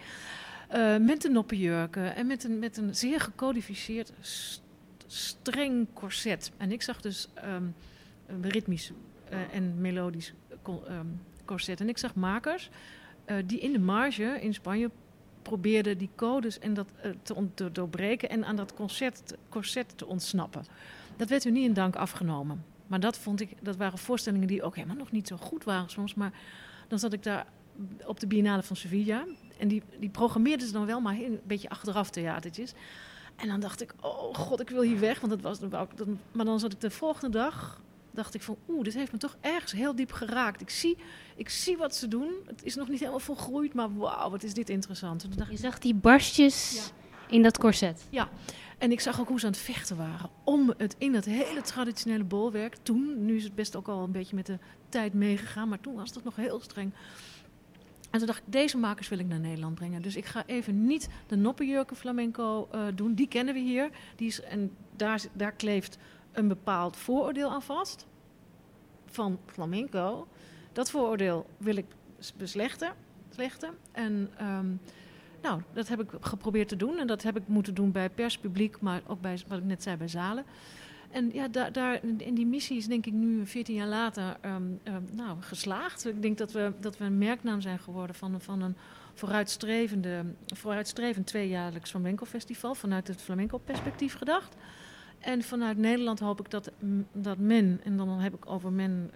Eh, 0.68 0.96
met 0.96 1.22
de 1.22 1.28
noppenjurken 1.28 2.14
en 2.14 2.26
met 2.26 2.44
een, 2.44 2.58
met 2.58 2.76
een 2.76 2.94
zeer 2.94 3.20
gecodificeerd, 3.20 4.12
st- 4.20 4.62
streng 5.06 5.86
corset. 5.92 6.52
En 6.56 6.72
ik 6.72 6.82
zag 6.82 7.00
dus 7.00 7.28
ehm, 7.34 7.64
een 8.26 8.48
ritmisch 8.48 8.92
eh, 9.28 9.54
en 9.54 9.80
melodisch 9.80 10.32
ehm, 10.62 11.06
corset. 11.44 11.80
En 11.80 11.88
ik 11.88 11.98
zag 11.98 12.14
makers 12.14 12.70
eh, 13.24 13.36
die 13.46 13.58
in 13.58 13.72
de 13.72 13.78
marge 13.78 14.38
in 14.40 14.54
Spanje 14.54 14.90
probeerden 15.42 15.98
die 15.98 16.10
codes 16.14 16.58
en 16.58 16.74
dat 16.74 16.88
te, 17.54 17.72
doorbreken 17.72 18.28
en 18.28 18.44
aan 18.44 18.56
dat 18.56 18.74
corset, 19.48 19.96
te 19.96 20.06
ontsnappen. 20.06 20.64
Dat 21.16 21.28
werd 21.28 21.44
u 21.44 21.50
niet 21.50 21.64
in 21.64 21.72
dank 21.72 21.96
afgenomen. 21.96 22.64
Maar 22.86 23.00
dat 23.00 23.18
vond 23.18 23.40
ik, 23.40 23.50
dat 23.62 23.76
waren 23.76 23.98
voorstellingen 23.98 24.46
die 24.46 24.62
ook 24.62 24.74
helemaal 24.74 24.96
nog 24.96 25.10
niet 25.10 25.28
zo 25.28 25.36
goed 25.36 25.64
waren 25.64 25.90
soms. 25.90 26.14
Maar 26.14 26.32
dan 26.88 26.98
zat 26.98 27.12
ik 27.12 27.22
daar 27.22 27.46
op 28.06 28.20
de 28.20 28.26
Biennale 28.26 28.62
van 28.62 28.76
Sevilla. 28.76 29.24
En 29.58 29.68
die, 29.68 29.82
die 29.98 30.08
programmeerden 30.08 30.66
ze 30.66 30.72
dan 30.72 30.86
wel, 30.86 31.00
maar 31.00 31.14
een 31.14 31.40
beetje 31.44 31.68
achteraf 31.68 32.10
theatertjes. 32.10 32.72
En 33.36 33.48
dan 33.48 33.60
dacht 33.60 33.82
ik, 33.82 33.94
oh 34.00 34.34
god, 34.34 34.60
ik 34.60 34.68
wil 34.68 34.82
hier 34.82 35.00
weg. 35.00 35.20
Want 35.20 35.32
dat 35.42 35.58
was, 35.58 35.70
maar 36.32 36.44
dan 36.44 36.60
zat 36.60 36.72
ik 36.72 36.80
de 36.80 36.90
volgende 36.90 37.38
dag, 37.38 37.80
dacht 38.10 38.34
ik 38.34 38.42
van, 38.42 38.56
oeh, 38.68 38.84
dit 38.84 38.94
heeft 38.94 39.12
me 39.12 39.18
toch 39.18 39.36
ergens 39.40 39.72
heel 39.72 39.94
diep 39.94 40.12
geraakt. 40.12 40.60
Ik 40.60 40.70
zie, 40.70 40.96
ik 41.36 41.48
zie 41.48 41.76
wat 41.76 41.94
ze 41.94 42.08
doen. 42.08 42.32
Het 42.46 42.64
is 42.64 42.74
nog 42.74 42.88
niet 42.88 42.98
helemaal 42.98 43.20
volgroeid, 43.20 43.74
maar 43.74 43.96
wauw, 43.96 44.30
wat 44.30 44.42
is 44.42 44.54
dit 44.54 44.70
interessant. 44.70 45.22
En, 45.22 45.28
toen 45.28 45.38
dacht 45.38 45.50
Je 45.50 45.56
zag 45.56 45.78
die 45.78 45.94
barstjes 45.94 46.90
in 47.28 47.42
dat 47.42 47.58
corset. 47.58 48.06
en 48.78 48.92
ik 48.92 49.00
zag 49.00 49.20
ook 49.20 49.28
hoe 49.28 49.40
ze 49.40 49.46
aan 49.46 49.52
het 49.52 49.60
vechten 49.60 49.96
waren 49.96 50.30
om 50.44 50.74
het 50.76 50.94
in 50.98 51.12
dat 51.12 51.24
hele 51.24 51.60
traditionele 51.60 52.24
bolwerk. 52.24 52.76
Toen, 52.82 53.24
nu 53.24 53.36
is 53.36 53.44
het 53.44 53.54
best 53.54 53.76
ook 53.76 53.88
al 53.88 54.02
een 54.02 54.12
beetje 54.12 54.36
met 54.36 54.46
de 54.46 54.58
tijd 54.88 55.14
meegegaan, 55.14 55.68
maar 55.68 55.80
toen 55.80 55.94
was 55.94 56.12
dat 56.12 56.24
nog 56.24 56.36
heel 56.36 56.60
streng. 56.60 56.92
En 58.18 58.24
toen 58.26 58.34
dacht 58.34 58.46
ik, 58.46 58.52
deze 58.52 58.78
makers 58.78 59.08
wil 59.08 59.18
ik 59.18 59.26
naar 59.26 59.40
Nederland 59.40 59.74
brengen. 59.74 60.02
Dus 60.02 60.16
ik 60.16 60.24
ga 60.24 60.46
even 60.46 60.86
niet 60.86 61.08
de 61.26 61.36
noppenjurken 61.36 61.96
flamenco 61.96 62.68
eh, 62.70 62.86
doen. 62.94 63.14
Die 63.14 63.28
kennen 63.28 63.54
we 63.54 63.60
hier. 63.60 63.90
Die 64.16 64.26
is, 64.26 64.40
en 64.40 64.76
daar, 64.96 65.22
daar 65.32 65.52
kleeft 65.52 65.98
een 66.32 66.48
bepaald 66.48 66.96
vooroordeel 66.96 67.50
aan 67.50 67.62
vast. 67.62 68.06
Van 69.06 69.38
flamenco. 69.46 70.28
Dat 70.72 70.90
vooroordeel 70.90 71.46
wil 71.56 71.76
ik 71.76 71.86
beslechten. 72.36 72.92
Slechten. 73.30 73.74
En 73.92 74.30
ehm, 74.36 74.68
nou, 75.42 75.62
dat 75.72 75.88
heb 75.88 76.00
ik 76.00 76.10
geprobeerd 76.20 76.68
te 76.68 76.76
doen. 76.76 76.98
En 76.98 77.06
dat 77.06 77.22
heb 77.22 77.36
ik 77.36 77.48
moeten 77.48 77.74
doen 77.74 77.92
bij 77.92 78.10
perspubliek, 78.10 78.80
maar 78.80 79.02
ook 79.06 79.20
bij, 79.20 79.38
wat 79.48 79.58
ik 79.58 79.64
net 79.64 79.82
zei, 79.82 79.96
bij 79.96 80.08
zalen. 80.08 80.44
En 81.10 81.30
ja, 81.32 81.48
daar, 81.48 81.72
daar, 81.72 82.00
in 82.16 82.34
die 82.34 82.46
missie 82.46 82.76
is 82.76 82.86
denk 82.86 83.06
ik 83.06 83.12
nu 83.12 83.46
14 83.46 83.74
jaar 83.74 83.86
later 83.86 84.36
ehm, 84.40 84.62
ehm, 84.82 85.02
nou, 85.12 85.40
geslaagd. 85.40 86.06
Ik 86.06 86.22
denk 86.22 86.38
dat 86.38 86.52
we, 86.52 86.72
dat 86.80 86.98
we 86.98 87.04
een 87.04 87.18
merknaam 87.18 87.60
zijn 87.60 87.78
geworden 87.78 88.16
van, 88.16 88.40
van 88.40 88.62
een 88.62 88.76
vooruitstrevende, 89.14 90.24
vooruitstrevend 90.46 91.26
tweejaarlijks 91.26 91.90
flamenco 91.90 92.24
festival. 92.24 92.74
Vanuit 92.74 93.08
het 93.08 93.22
flamenco 93.22 93.58
perspectief 93.58 94.14
gedacht. 94.14 94.56
En 95.18 95.42
vanuit 95.42 95.76
Nederland 95.76 96.18
hoop 96.18 96.40
ik 96.40 96.50
dat, 96.50 96.70
dat 97.12 97.38
men, 97.38 97.80
en 97.84 97.96
dan 97.96 98.08
heb 98.08 98.34
ik 98.34 98.50
over 98.50 98.72
men, 98.72 99.10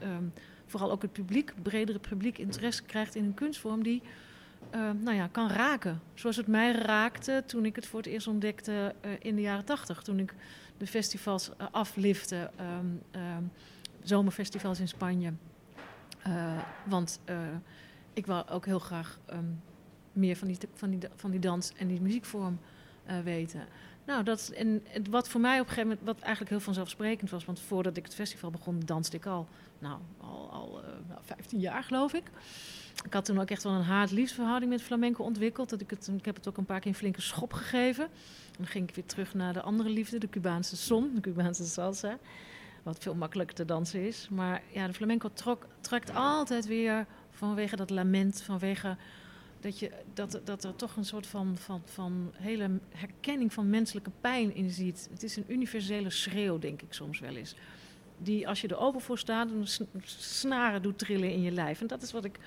ehm, 0.00 0.24
vooral 0.66 0.90
ook 0.90 1.02
het 1.02 1.12
publiek, 1.12 1.52
bredere 1.62 1.98
publiek 1.98 2.38
interesse 2.38 2.82
krijgt 2.82 3.14
in 3.14 3.24
een 3.24 3.34
kunstvorm 3.34 3.82
die 3.82 4.02
uh, 4.74 4.90
nou 5.00 5.16
ja, 5.16 5.26
kan 5.26 5.48
raken. 5.48 6.00
Zoals 6.14 6.36
het 6.36 6.46
mij 6.46 6.72
raakte 6.72 7.42
toen 7.46 7.64
ik 7.64 7.76
het 7.76 7.86
voor 7.86 7.98
het 7.98 8.08
eerst 8.08 8.26
ontdekte 8.26 8.94
uh, 9.04 9.10
in 9.18 9.34
de 9.34 9.40
jaren 9.40 9.64
tachtig. 9.64 10.02
Toen 10.02 10.18
ik 10.18 10.34
de 10.76 10.86
festivals 10.86 11.48
uh, 11.48 11.66
aflifte, 11.70 12.50
um, 12.60 13.02
zomerfestivals 14.02 14.80
in 14.80 14.88
Spanje. 14.88 15.32
want 16.84 17.20
ik 18.12 18.26
wou 18.26 18.48
ook 18.48 18.66
heel 18.66 18.78
graag 18.78 19.18
meer 20.12 20.36
van 20.36 20.48
die, 20.48 20.58
van, 20.74 20.90
die, 20.90 20.98
van 21.16 21.30
die 21.30 21.40
dans 21.40 21.72
en 21.76 21.88
die 21.88 22.00
muziekvorm 22.00 22.58
weten. 23.24 23.66
Nou, 24.06 24.22
dat, 24.22 24.48
en 24.54 24.82
wat 25.10 25.28
voor 25.28 25.40
mij 25.40 25.60
op 25.60 25.66
een 25.66 25.72
gegeven 25.72 25.88
moment, 25.88 26.06
wat 26.06 26.20
eigenlijk 26.20 26.50
heel 26.50 26.60
vanzelfsprekend 26.60 27.30
was, 27.30 27.44
want 27.44 27.60
voordat 27.60 27.96
ik 27.96 28.04
het 28.04 28.14
festival 28.14 28.50
begon, 28.50 28.80
danste 28.80 29.16
ik 29.16 29.26
al, 29.26 29.48
nou, 29.78 29.98
al, 30.20 30.50
al 30.50 30.82
nou, 31.08 31.20
15 31.22 31.58
jaar 31.58 31.82
geloof 31.82 32.12
ik 32.12 32.30
ik 33.04 33.12
had 33.12 33.24
toen 33.24 33.40
ook 33.40 33.50
echt 33.50 33.62
wel 33.62 33.72
een 33.72 33.82
haat-liefsverhouding 33.82 34.70
met 34.70 34.82
flamenco 34.82 35.24
ontwikkeld. 35.24 35.70
Dat 35.70 35.80
ik, 35.80 35.90
het, 35.90 36.10
ik 36.16 36.24
heb 36.24 36.36
het 36.36 36.48
ook 36.48 36.56
een 36.56 36.64
paar 36.64 36.80
keer 36.80 36.90
een 36.90 36.96
flinke 36.96 37.20
schop 37.20 37.52
gegeven. 37.52 38.08
Dan 38.56 38.66
ging 38.66 38.88
ik 38.88 38.94
weer 38.94 39.06
terug 39.06 39.34
naar 39.34 39.52
de 39.52 39.62
andere 39.62 39.88
liefde, 39.88 40.18
de 40.18 40.28
Cubaanse 40.28 40.76
son, 40.76 41.10
de 41.14 41.20
Cubaanse 41.20 41.64
salsa. 41.64 42.18
Wat 42.82 42.98
veel 42.98 43.14
makkelijker 43.14 43.56
te 43.56 43.64
dansen 43.64 44.06
is. 44.06 44.28
Maar 44.30 44.62
ja, 44.72 44.86
de 44.86 44.92
flamenco 44.92 45.30
trok, 45.34 45.66
trekt 45.80 46.14
altijd 46.14 46.66
weer 46.66 47.06
vanwege 47.30 47.76
dat 47.76 47.90
lament, 47.90 48.42
vanwege 48.42 48.96
dat, 49.60 49.78
je, 49.78 49.90
dat, 50.14 50.40
dat 50.44 50.64
er 50.64 50.76
toch 50.76 50.96
een 50.96 51.04
soort 51.04 51.26
van, 51.26 51.56
van, 51.56 51.82
van 51.84 52.32
hele 52.34 52.70
herkenning 52.94 53.52
van 53.52 53.70
menselijke 53.70 54.10
pijn 54.20 54.54
in 54.54 54.70
ziet. 54.70 55.08
Het 55.10 55.22
is 55.22 55.36
een 55.36 55.44
universele 55.48 56.10
schreeuw, 56.10 56.58
denk 56.58 56.82
ik 56.82 56.92
soms 56.92 57.20
wel 57.20 57.36
eens. 57.36 57.54
Die 58.18 58.48
als 58.48 58.60
je 58.60 58.68
er 58.68 58.78
open 58.78 59.00
voor 59.00 59.18
staat, 59.18 59.48
snaren 60.04 60.82
doet 60.82 60.98
trillen 60.98 61.30
in 61.30 61.42
je 61.42 61.50
lijf. 61.50 61.80
En 61.80 61.86
dat 61.86 62.02
is 62.02 62.12
wat 62.12 62.24
ik 62.24 62.38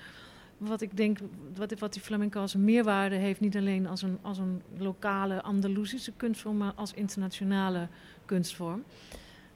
wat 0.58 0.80
ik 0.80 0.96
denk, 0.96 1.18
wat, 1.54 1.78
wat 1.78 1.92
die 1.92 2.02
flamenco 2.02 2.40
als 2.40 2.54
meerwaarde 2.54 3.16
heeft, 3.16 3.40
niet 3.40 3.56
alleen 3.56 3.86
als 3.86 4.02
een, 4.02 4.18
als 4.22 4.38
een 4.38 4.62
lokale 4.76 5.42
Andalusische 5.42 6.12
kunstvorm, 6.16 6.56
maar 6.56 6.72
als 6.74 6.92
internationale 6.92 7.88
kunstvorm. 8.24 8.84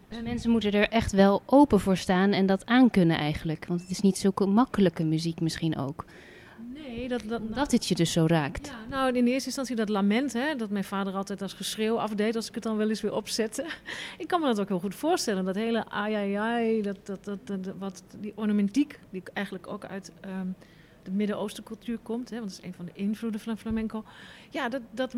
Dus 0.08 0.22
mensen 0.22 0.50
moeten 0.50 0.72
er 0.72 0.88
echt 0.88 1.12
wel 1.12 1.42
open 1.46 1.80
voor 1.80 1.96
staan 1.96 2.32
en 2.32 2.46
dat 2.46 2.66
aankunnen 2.66 3.16
eigenlijk. 3.16 3.66
Want 3.66 3.80
het 3.80 3.90
is 3.90 4.00
niet 4.00 4.18
zulke 4.18 4.46
makkelijke 4.46 5.04
muziek 5.04 5.40
misschien 5.40 5.76
ook. 5.76 6.04
Nee, 6.74 7.08
dat, 7.08 7.22
dat, 7.26 7.54
dat 7.54 7.72
het 7.72 7.86
je 7.86 7.94
dus 7.94 8.12
zo 8.12 8.26
raakt. 8.26 8.66
Ja, 8.66 8.86
nou, 8.88 9.16
in 9.16 9.26
eerste 9.26 9.46
instantie 9.46 9.76
dat 9.76 9.88
lament, 9.88 10.32
hè, 10.32 10.56
dat 10.56 10.70
mijn 10.70 10.84
vader 10.84 11.14
altijd 11.14 11.42
als 11.42 11.52
geschreeuw 11.52 12.00
afdeed 12.00 12.36
als 12.36 12.48
ik 12.48 12.54
het 12.54 12.62
dan 12.62 12.76
wel 12.76 12.88
eens 12.88 13.00
weer 13.00 13.14
opzette. 13.14 13.66
ik 14.18 14.28
kan 14.28 14.40
me 14.40 14.46
dat 14.46 14.60
ook 14.60 14.68
heel 14.68 14.80
goed 14.80 14.94
voorstellen. 14.94 15.44
Dat 15.44 15.54
hele 15.54 15.88
ai 15.88 16.14
ai 16.14 16.34
ai, 16.34 16.82
dat, 16.82 17.06
dat, 17.06 17.24
dat, 17.24 17.46
dat, 17.46 17.74
wat, 17.78 18.02
die 18.20 18.32
ornamentiek, 18.34 18.98
die 19.10 19.20
ik 19.20 19.28
eigenlijk 19.28 19.66
ook 19.66 19.84
uit... 19.84 20.12
Um, 20.24 20.54
de 21.02 21.10
Midden-Oosten 21.10 21.64
cultuur 21.64 21.98
komt. 21.98 22.30
Hè, 22.30 22.38
want 22.38 22.50
dat 22.50 22.58
is 22.58 22.66
een 22.66 22.74
van 22.74 22.84
de 22.84 22.92
invloeden 22.94 23.40
van 23.40 23.58
flamenco. 23.58 24.04
Ja, 24.50 24.68
dat, 24.68 24.82
dat, 24.90 25.14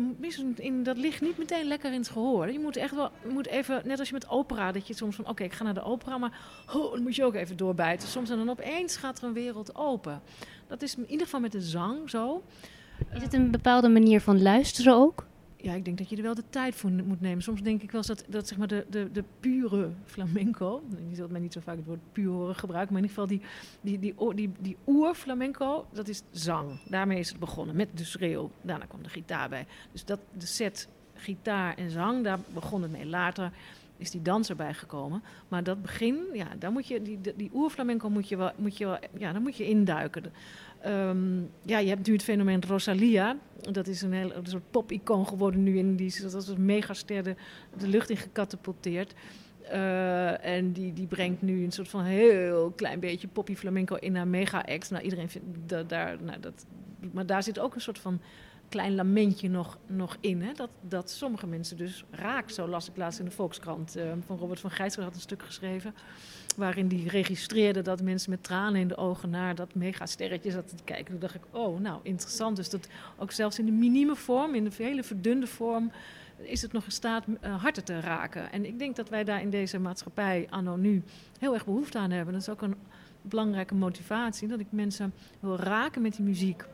in, 0.55 0.83
dat 0.83 0.97
ligt 0.97 1.21
niet 1.21 1.37
meteen 1.37 1.67
lekker 1.67 1.91
in 1.91 1.99
het 1.99 2.09
gehoor. 2.09 2.51
Je 2.51 2.59
moet 2.59 2.77
echt 2.77 2.95
wel, 2.95 3.11
moet 3.27 3.47
even, 3.47 3.81
net 3.85 3.99
als 3.99 4.07
je 4.07 4.13
met 4.13 4.29
opera, 4.29 4.71
dat 4.71 4.87
je 4.87 4.93
soms 4.93 5.15
van, 5.15 5.27
oké, 5.27 5.43
ik 5.43 5.53
ga 5.53 5.63
naar 5.63 5.73
de 5.73 5.83
opera, 5.83 6.17
maar 6.17 6.39
oh, 6.73 6.91
dan 6.91 7.01
moet 7.03 7.15
je 7.15 7.23
ook 7.23 7.35
even 7.35 7.57
doorbijten. 7.57 8.07
Soms 8.07 8.29
en 8.29 8.37
dan 8.37 8.49
opeens 8.49 8.95
gaat 8.97 9.17
er 9.17 9.23
een 9.23 9.33
wereld 9.33 9.75
open. 9.75 10.21
Dat 10.67 10.81
is 10.81 10.95
in 10.95 11.05
ieder 11.09 11.25
geval 11.25 11.39
met 11.39 11.51
de 11.51 11.61
zang 11.61 12.09
zo. 12.09 12.43
Is 13.13 13.21
het 13.21 13.33
een 13.33 13.51
bepaalde 13.51 13.89
manier 13.89 14.21
van 14.21 14.41
luisteren 14.41 14.93
ook? 14.93 15.25
Ja, 15.63 15.73
ik 15.73 15.85
denk 15.85 15.97
dat 15.97 16.09
je 16.09 16.15
er 16.15 16.21
wel 16.21 16.35
de 16.35 16.43
tijd 16.49 16.75
voor 16.75 16.91
moet 16.91 17.21
nemen. 17.21 17.43
Soms 17.43 17.61
denk 17.61 17.81
ik 17.81 17.91
wel 17.91 18.01
eens 18.07 18.07
dat, 18.07 18.25
dat 18.27 18.47
zeg 18.47 18.57
maar 18.57 18.67
de, 18.67 18.85
de, 18.89 19.11
de 19.11 19.23
pure 19.39 19.89
flamenco, 20.05 20.83
je 21.09 21.15
zult 21.15 21.31
mij 21.31 21.39
niet 21.39 21.53
zo 21.53 21.59
vaak 21.59 21.75
het 21.75 21.85
woord 21.85 21.99
puur 22.11 22.29
horen 22.29 22.55
gebruiken, 22.55 22.93
maar 22.93 23.03
in 23.03 23.09
ieder 23.09 23.23
geval 23.23 23.39
die, 23.81 23.99
die, 23.99 24.13
die, 24.15 24.33
die, 24.35 24.51
die 24.59 24.77
oer-flamenco, 24.87 25.85
dat 25.91 26.07
is 26.07 26.21
zang. 26.31 26.79
Daarmee 26.89 27.19
is 27.19 27.29
het 27.29 27.39
begonnen, 27.39 27.75
met 27.75 27.97
de 27.97 28.03
schreeuw. 28.03 28.51
Daarna 28.61 28.85
kwam 28.85 29.03
de 29.03 29.09
gitaar 29.09 29.49
bij. 29.49 29.65
Dus 29.91 30.05
dat, 30.05 30.19
de 30.37 30.45
set 30.45 30.87
gitaar 31.13 31.77
en 31.77 31.89
zang, 31.89 32.23
daar 32.23 32.39
begon 32.53 32.81
het 32.81 32.91
mee. 32.91 33.05
Later 33.05 33.51
is 33.97 34.11
die 34.11 34.21
dans 34.21 34.49
erbij 34.49 34.73
gekomen. 34.73 35.23
Maar 35.47 35.63
dat 35.63 35.81
begin, 35.81 36.17
ja, 36.33 36.47
daar 36.59 36.71
moet 36.71 36.87
je, 36.87 37.01
die, 37.01 37.19
die, 37.35 37.51
oer-flamenco 37.53 38.09
moet 38.09 38.29
je 38.29 38.37
wel, 38.37 38.51
moet 38.55 38.77
je 38.77 38.85
wel, 38.85 38.97
ja, 39.17 39.31
daar 39.31 39.41
moet 39.41 39.57
je 39.57 39.65
induiken. 39.65 40.23
Um, 40.85 41.49
ja, 41.65 41.77
je 41.77 41.89
hebt 41.89 42.07
nu 42.07 42.13
het 42.13 42.23
fenomeen 42.23 42.63
Rosalia. 42.67 43.37
Dat 43.71 43.87
is 43.87 44.01
een, 44.01 44.13
heel, 44.13 44.35
een 44.35 44.45
soort 44.45 44.71
pop-icoon 44.71 45.27
geworden 45.27 45.63
nu. 45.63 45.77
In 45.77 45.95
die, 45.95 46.21
dat 46.21 46.33
is 46.33 46.47
een 46.47 46.65
megaster 46.65 47.23
de, 47.23 47.35
lucht 47.87 48.09
in 48.09 48.17
gecatapulteerd. 48.17 49.13
Uh, 49.71 50.45
en 50.45 50.71
die, 50.71 50.93
die 50.93 51.07
brengt 51.07 51.41
nu 51.41 51.63
een 51.63 51.71
soort 51.71 51.89
van 51.89 52.03
heel 52.03 52.73
klein 52.75 52.99
beetje 52.99 53.27
poppy 53.27 53.55
flamenco 53.55 53.95
in 53.95 54.15
haar 54.15 54.27
mega-act. 54.27 54.89
Nou, 54.89 55.03
iedereen 55.03 55.29
vindt 55.29 55.47
dat 55.69 55.89
daar... 55.89 56.17
Nou, 56.21 56.39
dat, 56.39 56.65
maar 57.11 57.25
daar 57.25 57.43
zit 57.43 57.59
ook 57.59 57.75
een 57.75 57.81
soort 57.81 57.99
van 57.99 58.21
klein 58.73 58.95
lamentje 58.95 59.49
nog, 59.49 59.77
nog 59.87 60.17
in. 60.19 60.41
Hè? 60.41 60.53
Dat, 60.53 60.69
dat 60.81 61.11
sommige 61.11 61.47
mensen 61.47 61.77
dus 61.77 62.03
raakt. 62.11 62.53
Zo 62.53 62.67
las 62.67 62.89
ik 62.89 62.97
laatst 62.97 63.19
in 63.19 63.25
de 63.25 63.31
Volkskrant. 63.31 63.97
Uh, 63.97 64.11
van 64.25 64.37
Robert 64.37 64.59
van 64.59 64.71
Gijsel 64.71 65.03
had 65.03 65.13
een 65.13 65.21
stuk 65.21 65.43
geschreven 65.43 65.93
waarin 66.55 66.87
die 66.87 67.09
registreerde 67.09 67.81
dat 67.81 68.01
mensen 68.01 68.29
met 68.29 68.43
tranen 68.43 68.81
in 68.81 68.87
de 68.87 68.97
ogen 68.97 69.29
naar 69.29 69.55
dat 69.55 69.75
megasterretje 69.75 70.51
zaten 70.51 70.77
te 70.77 70.83
kijken. 70.83 71.05
Toen 71.05 71.19
dacht 71.19 71.35
ik, 71.35 71.41
oh, 71.51 71.79
nou, 71.79 71.99
interessant. 72.03 72.55
Dus 72.55 72.69
dat 72.69 72.87
ook 73.17 73.31
zelfs 73.31 73.59
in 73.59 73.65
de 73.65 73.71
minieme 73.71 74.15
vorm, 74.15 74.55
in 74.55 74.63
de 74.63 74.71
hele 74.77 75.03
verdunde 75.03 75.47
vorm, 75.47 75.91
is 76.37 76.61
het 76.61 76.71
nog 76.71 76.85
in 76.85 76.91
staat 76.91 77.25
uh, 77.27 77.61
harten 77.61 77.83
te 77.83 77.99
raken. 77.99 78.51
En 78.51 78.65
ik 78.65 78.79
denk 78.79 78.95
dat 78.95 79.09
wij 79.09 79.23
daar 79.23 79.41
in 79.41 79.49
deze 79.49 79.79
maatschappij, 79.79 80.47
anno 80.49 80.75
nu, 80.75 81.03
heel 81.39 81.53
erg 81.53 81.65
behoefte 81.65 81.97
aan 81.97 82.11
hebben. 82.11 82.33
Dat 82.33 82.41
is 82.41 82.49
ook 82.49 82.61
een 82.61 82.75
belangrijke 83.21 83.75
motivatie, 83.75 84.47
dat 84.47 84.59
ik 84.59 84.67
mensen 84.69 85.13
wil 85.39 85.55
raken 85.55 86.01
met 86.01 86.15
die 86.15 86.25
muziek. 86.25 86.65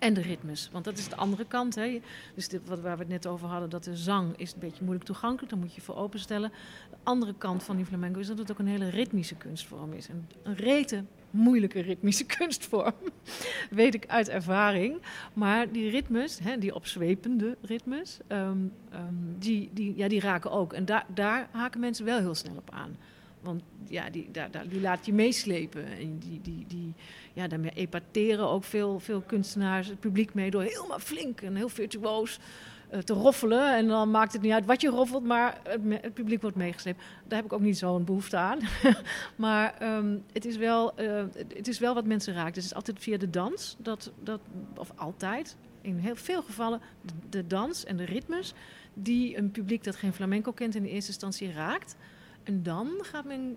En 0.00 0.14
de 0.14 0.20
ritmes, 0.20 0.68
want 0.72 0.84
dat 0.84 0.98
is 0.98 1.08
de 1.08 1.16
andere 1.16 1.44
kant. 1.44 1.74
Hè. 1.74 2.00
Dus 2.34 2.48
dit, 2.48 2.60
wat, 2.64 2.80
waar 2.80 2.96
we 2.96 3.02
het 3.02 3.12
net 3.12 3.26
over 3.26 3.48
hadden, 3.48 3.70
dat 3.70 3.84
de 3.84 3.96
zang 3.96 4.36
is 4.36 4.52
een 4.52 4.58
beetje 4.58 4.84
moeilijk 4.84 5.06
toegankelijk. 5.06 5.52
Daar 5.52 5.60
moet 5.60 5.74
je 5.74 5.80
voor 5.80 5.96
openstellen. 5.96 6.52
De 6.90 6.96
andere 7.02 7.34
kant 7.38 7.62
van 7.62 7.76
die 7.76 7.84
flamenco 7.84 8.18
is 8.18 8.26
dat 8.26 8.38
het 8.38 8.50
ook 8.50 8.58
een 8.58 8.66
hele 8.66 8.88
ritmische 8.88 9.34
kunstvorm 9.34 9.92
is. 9.92 10.08
En 10.08 10.28
een 10.42 10.56
rete 10.56 11.04
moeilijke 11.30 11.80
ritmische 11.80 12.24
kunstvorm. 12.38 12.94
Weet 13.70 13.94
ik 13.94 14.06
uit 14.06 14.28
ervaring. 14.28 15.00
Maar 15.32 15.72
die 15.72 15.90
ritmes, 15.90 16.38
hè, 16.38 16.58
die 16.58 16.74
opzwepende 16.74 17.56
ritmes, 17.62 18.18
um, 18.28 18.72
um, 18.94 19.36
die, 19.38 19.70
die, 19.72 19.96
ja, 19.96 20.08
die 20.08 20.20
raken 20.20 20.50
ook. 20.50 20.72
En 20.72 20.84
daar, 20.84 21.06
daar 21.14 21.48
haken 21.50 21.80
mensen 21.80 22.04
wel 22.04 22.18
heel 22.18 22.34
snel 22.34 22.56
op 22.56 22.70
aan. 22.70 22.96
Want 23.40 23.62
ja, 23.88 24.10
die, 24.10 24.30
daar, 24.30 24.50
die 24.68 24.80
laat 24.80 25.06
je 25.06 25.12
meeslepen. 25.12 25.86
En 25.86 26.18
die, 26.18 26.40
die, 26.40 26.64
die, 26.68 26.94
ja, 27.32 27.48
daarmee 27.48 27.70
epateren 27.74 28.48
ook 28.48 28.64
veel, 28.64 28.98
veel 28.98 29.20
kunstenaars 29.20 29.86
het 29.86 30.00
publiek 30.00 30.34
mee 30.34 30.50
door 30.50 30.62
helemaal 30.62 30.98
flink 30.98 31.40
en 31.40 31.56
heel 31.56 31.68
virtuoos 31.68 32.38
uh, 32.92 32.98
te 32.98 33.12
roffelen. 33.12 33.76
En 33.76 33.88
dan 33.88 34.10
maakt 34.10 34.32
het 34.32 34.42
niet 34.42 34.52
uit 34.52 34.66
wat 34.66 34.80
je 34.80 34.88
roffelt, 34.88 35.24
maar 35.24 35.60
het, 35.62 36.14
publiek 36.14 36.40
wordt 36.40 36.56
meegesleept. 36.56 37.02
Daar 37.28 37.36
heb 37.36 37.44
ik 37.44 37.52
ook 37.52 37.60
niet 37.60 37.78
zo'n 37.78 38.04
behoefte 38.04 38.36
aan. 38.36 38.58
maar 39.36 39.96
um, 39.96 40.24
het, 40.32 40.44
is 40.44 40.56
wel, 40.56 41.00
uh, 41.00 41.22
het 41.48 41.68
is 41.68 41.78
wel 41.78 41.94
wat 41.94 42.04
mensen 42.04 42.34
raakt. 42.34 42.56
Het 42.56 42.64
is 42.64 42.74
altijd 42.74 42.98
via 42.98 43.16
de 43.16 43.30
dans, 43.30 43.76
dat, 43.78 44.12
dat, 44.22 44.40
of 44.76 44.92
altijd, 44.96 45.56
in 45.80 45.96
heel 45.96 46.16
veel 46.16 46.42
gevallen, 46.42 46.80
de, 47.02 47.12
de 47.30 47.46
dans 47.46 47.84
en 47.84 47.96
de 47.96 48.04
ritmes 48.04 48.54
die 48.94 49.36
een 49.36 49.50
publiek 49.50 49.84
dat 49.84 49.96
geen 49.96 50.12
flamenco 50.12 50.52
kent 50.52 50.74
in 50.74 50.82
de 50.82 50.90
eerste 50.90 51.10
instantie 51.10 51.52
raakt. 51.52 51.96
En 52.50 52.62
dan 52.62 52.88
gaat 53.02 53.24
men 53.24 53.56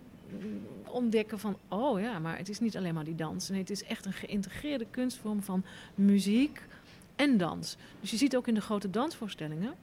ontdekken 0.88 1.40
van, 1.40 1.58
oh 1.68 2.00
ja, 2.00 2.20
maar 2.20 2.38
het 2.38 2.50
is 2.50 2.60
niet 2.60 2.78
alleen 2.78 2.94
maar 2.94 3.04
die 3.04 3.16
dans. 3.16 3.50
Nee, 3.50 3.60
het 3.60 3.70
is 3.70 3.84
echt 3.84 4.06
een 4.06 4.14
geïntegreerde 4.14 4.86
kunstvorm 4.90 5.42
van 5.42 5.64
muziek 5.96 6.62
en 7.16 7.38
dans. 7.38 7.78
Dus 8.00 8.12
je 8.12 8.18
ziet 8.18 8.36
ook 8.36 8.48
in 8.48 8.54
de 8.54 8.62
grote 8.62 8.90
dansvoorstellingen, 8.90 9.74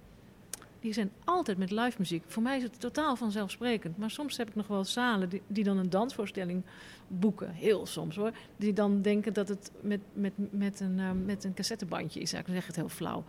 die 0.81 0.93
zijn 0.93 1.11
altijd 1.25 1.59
met 1.59 1.71
live 1.71 1.97
muziek. 1.99 2.23
Voor 2.27 2.43
mij 2.43 2.57
is 2.57 2.63
het 2.63 2.81
totaal 2.81 3.17
vanzelfsprekend. 3.17 3.99
Maar 3.99 4.11
soms 4.11 4.37
heb 4.37 4.49
ik 4.49 4.55
nog 4.55 4.67
wel 4.67 4.85
zalen 4.85 5.29
die, 5.47 5.65
dan 5.65 5.77
een 5.77 5.91
dansvoorstelling 5.91 6.63
boeken. 7.07 7.51
Heel 7.51 7.87
soms 7.87 8.17
hoor. 8.17 8.33
Die 8.57 8.73
dan 8.73 9.03
denken 9.03 9.33
dat 9.33 9.49
het 9.49 9.71
met, 9.81 10.01
met, 10.13 10.33
met, 10.37 10.81
een, 10.81 10.99
uh, 10.99 11.11
met 11.25 11.45
een 11.45 11.55
cassettebandje 11.55 12.21
is. 12.21 12.33
Ik 12.33 12.45
zeg 12.47 12.67
het 12.67 12.77
heel 12.77 12.89
flauw. 12.89 13.25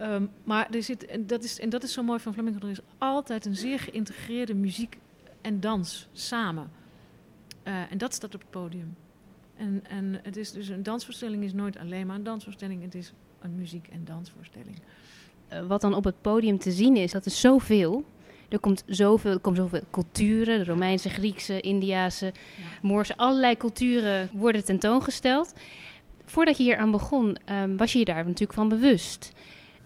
Um, 0.00 0.30
maar 0.44 0.70
er 0.70 0.82
zit, 0.82 1.06
en, 1.06 1.26
dat 1.26 1.44
is, 1.44 1.60
en 1.60 1.68
dat 1.68 1.82
is 1.82 1.92
zo 1.92 2.02
mooi 2.02 2.20
van 2.20 2.32
flamenco. 2.32 2.66
Er 2.66 2.70
is 2.70 2.80
altijd 2.98 3.46
een 3.46 3.56
zeer 3.56 3.78
geïntegreerde 3.78 4.54
muziek 4.54 4.98
en 5.46 5.60
dans 5.60 6.08
samen. 6.12 6.70
Uh, 7.64 7.74
en 7.90 7.98
dat 7.98 8.14
staat 8.14 8.34
op 8.34 8.40
het 8.40 8.50
podium. 8.50 8.96
En, 9.56 9.82
en 9.88 10.20
het 10.22 10.36
is 10.36 10.52
dus 10.52 10.68
een 10.68 10.82
dansvoorstelling 10.82 11.44
is 11.44 11.52
nooit 11.52 11.78
alleen 11.78 12.06
maar 12.06 12.16
een 12.16 12.22
dansvoorstelling. 12.22 12.82
Het 12.82 12.94
is 12.94 13.12
een 13.40 13.54
muziek- 13.54 13.88
en 13.88 14.04
dansvoorstelling. 14.04 14.76
Uh, 15.52 15.66
wat 15.66 15.80
dan 15.80 15.94
op 15.94 16.04
het 16.04 16.20
podium 16.20 16.58
te 16.58 16.70
zien 16.70 16.96
is, 16.96 17.12
dat 17.12 17.26
is 17.26 17.40
zoveel. 17.40 18.04
Er 18.48 18.58
komt 18.58 18.82
zoveel, 18.86 19.32
er 19.32 19.38
komen 19.38 19.60
zoveel 19.60 19.82
culturen, 19.90 20.58
de 20.58 20.64
Romeinse, 20.64 21.08
Griekse, 21.08 21.60
Indiase, 21.60 22.26
ja. 22.26 22.32
Moorse, 22.82 23.16
allerlei 23.16 23.56
culturen 23.56 24.30
worden 24.32 24.64
tentoongesteld. 24.64 25.52
Voordat 26.24 26.56
je 26.56 26.62
hier 26.62 26.76
aan 26.76 26.90
begon, 26.90 27.36
um, 27.50 27.76
was 27.76 27.92
je 27.92 27.98
je 27.98 28.04
daar 28.04 28.24
natuurlijk 28.24 28.52
van 28.52 28.68
bewust 28.68 29.32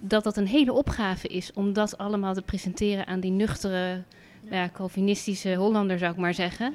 dat 0.00 0.25
dat 0.25 0.37
een 0.37 0.47
hele 0.47 0.73
opgave 0.73 1.29
is 1.29 1.52
om 1.52 1.73
dat 1.73 1.99
allemaal 1.99 2.35
te 2.35 2.43
presenteren 2.43 3.07
aan 3.07 3.21
die 3.21 3.31
nuchtere, 3.31 4.02
ja. 4.51 4.71
Calvinistische 4.73 5.55
Hollander, 5.55 5.99
zou 5.99 6.13
ik 6.13 6.19
maar 6.19 6.35
zeggen. 6.35 6.75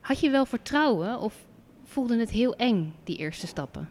Had 0.00 0.20
je 0.20 0.30
wel 0.30 0.46
vertrouwen 0.46 1.20
of 1.20 1.34
voelde 1.84 2.18
het 2.18 2.30
heel 2.30 2.56
eng, 2.56 2.94
die 3.04 3.16
eerste 3.16 3.46
stappen? 3.46 3.88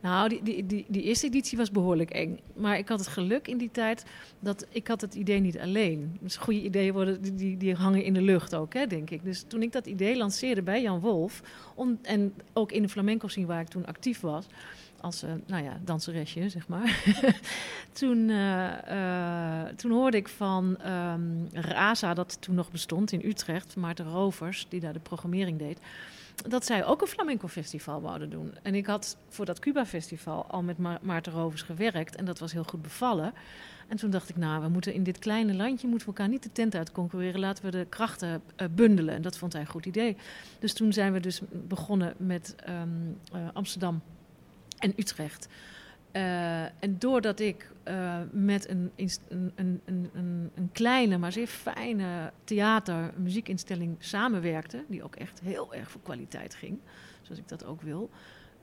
Nou, 0.00 0.28
die, 0.28 0.42
die, 0.42 0.66
die, 0.66 0.84
die, 0.88 1.02
eerste 1.02 1.26
editie 1.26 1.58
was 1.58 1.70
behoorlijk 1.70 2.10
eng. 2.10 2.40
Maar 2.54 2.78
ik 2.78 2.88
had 2.88 2.98
het 2.98 3.08
geluk 3.08 3.48
in 3.48 3.58
die 3.58 3.70
tijd 3.70 4.04
dat 4.40 4.66
ik 4.70 4.88
had 4.88 5.00
het 5.00 5.14
idee 5.14 5.40
niet 5.40 5.58
alleen. 5.58 6.18
Dus 6.20 6.36
goede 6.36 6.62
ideeën 6.62 6.92
worden, 6.92 7.22
die, 7.22 7.34
die, 7.34 7.56
die 7.56 7.74
hangen 7.74 8.04
in 8.04 8.14
de 8.14 8.22
lucht 8.22 8.54
ook, 8.54 8.74
hè, 8.74 8.86
denk 8.86 9.10
ik. 9.10 9.24
Dus 9.24 9.44
toen 9.48 9.62
ik 9.62 9.72
dat 9.72 9.86
idee 9.86 10.16
lanceerde 10.16 10.62
bij 10.62 10.82
Jan 10.82 11.00
Wolf... 11.00 11.42
Om, 11.74 11.98
en 12.02 12.34
ook 12.52 12.72
in 12.72 12.82
de 12.82 12.88
flamenco 12.88 13.28
scene 13.28 13.46
waar 13.46 13.60
ik 13.60 13.68
toen 13.68 13.86
actief 13.86 14.20
was... 14.20 14.46
als 15.00 15.24
uh, 15.24 15.30
nou 15.46 15.64
ja, 15.64 15.78
danseresje, 15.84 16.48
zeg 16.48 16.68
maar... 16.68 17.04
toen, 17.92 18.28
uh, 18.28 18.68
uh, 18.90 19.62
toen 19.76 19.90
hoorde 19.90 20.16
ik 20.16 20.28
van 20.28 20.76
um, 20.86 21.48
Raza, 21.52 22.14
dat 22.14 22.36
toen 22.40 22.54
nog 22.54 22.70
bestond 22.70 23.12
in 23.12 23.22
Utrecht... 23.24 23.76
Maarten 23.76 24.10
Rovers, 24.10 24.66
die 24.68 24.80
daar 24.80 24.92
de 24.92 24.98
programmering 24.98 25.58
deed 25.58 25.78
dat 26.46 26.66
zij 26.66 26.84
ook 26.84 27.00
een 27.00 27.06
flamenco 27.06 27.48
festival 27.48 28.00
wouden 28.00 28.30
doen. 28.30 28.54
En 28.62 28.74
ik 28.74 28.86
had 28.86 29.16
voor 29.28 29.44
dat 29.44 29.58
Cuba 29.58 29.86
festival 29.86 30.46
al 30.46 30.62
met 30.62 30.78
Ma 30.78 30.98
Maarten 31.02 31.32
Rovers 31.32 31.62
gewerkt 31.62 32.16
en 32.16 32.24
dat 32.24 32.38
was 32.38 32.52
heel 32.52 32.64
goed 32.64 32.82
bevallen. 32.82 33.32
En 33.88 33.96
toen 33.96 34.10
dacht 34.10 34.28
ik, 34.28 34.36
nou, 34.36 34.62
we 34.62 34.68
moeten 34.68 34.92
in 34.92 35.02
dit 35.02 35.18
kleine 35.18 35.54
landje 35.54 35.88
moeten 35.88 36.08
we 36.08 36.14
elkaar 36.14 36.32
niet 36.32 36.42
de 36.42 36.52
tent 36.52 36.74
uit 36.74 36.92
concurreren. 36.92 37.40
Laten 37.40 37.64
we 37.64 37.70
de 37.70 37.86
krachten 37.88 38.42
bundelen. 38.70 39.14
En 39.14 39.22
dat 39.22 39.38
vond 39.38 39.52
hij 39.52 39.62
een 39.62 39.68
goed 39.68 39.86
idee. 39.86 40.16
Dus 40.58 40.72
toen 40.72 40.92
zijn 40.92 41.12
we 41.12 41.20
dus 41.20 41.40
begonnen 41.50 42.14
met 42.16 42.54
um, 42.68 43.18
Amsterdam 43.52 44.02
en 44.78 44.92
Utrecht. 44.96 45.48
Uh, 46.12 46.62
en 46.62 46.98
doordat 46.98 47.40
ik 47.40 47.70
uh, 47.88 48.18
met 48.30 48.68
een, 48.68 48.90
een, 48.96 49.52
een, 49.54 49.80
een, 49.84 50.50
een, 50.54 50.70
kleine, 50.72 51.18
maar 51.18 51.32
zeer 51.32 51.46
fijne 51.46 52.32
theater, 52.44 53.12
muziekinstelling 53.16 53.96
samenwerkte, 53.98 54.84
die 54.88 55.02
ook 55.02 55.16
echt 55.16 55.40
heel 55.40 55.74
erg 55.74 55.90
voor 55.90 56.00
kwaliteit 56.00 56.54
ging, 56.54 56.78
zoals 57.22 57.40
ik 57.40 57.48
dat 57.48 57.64
ook 57.64 57.82
wil, 57.82 58.10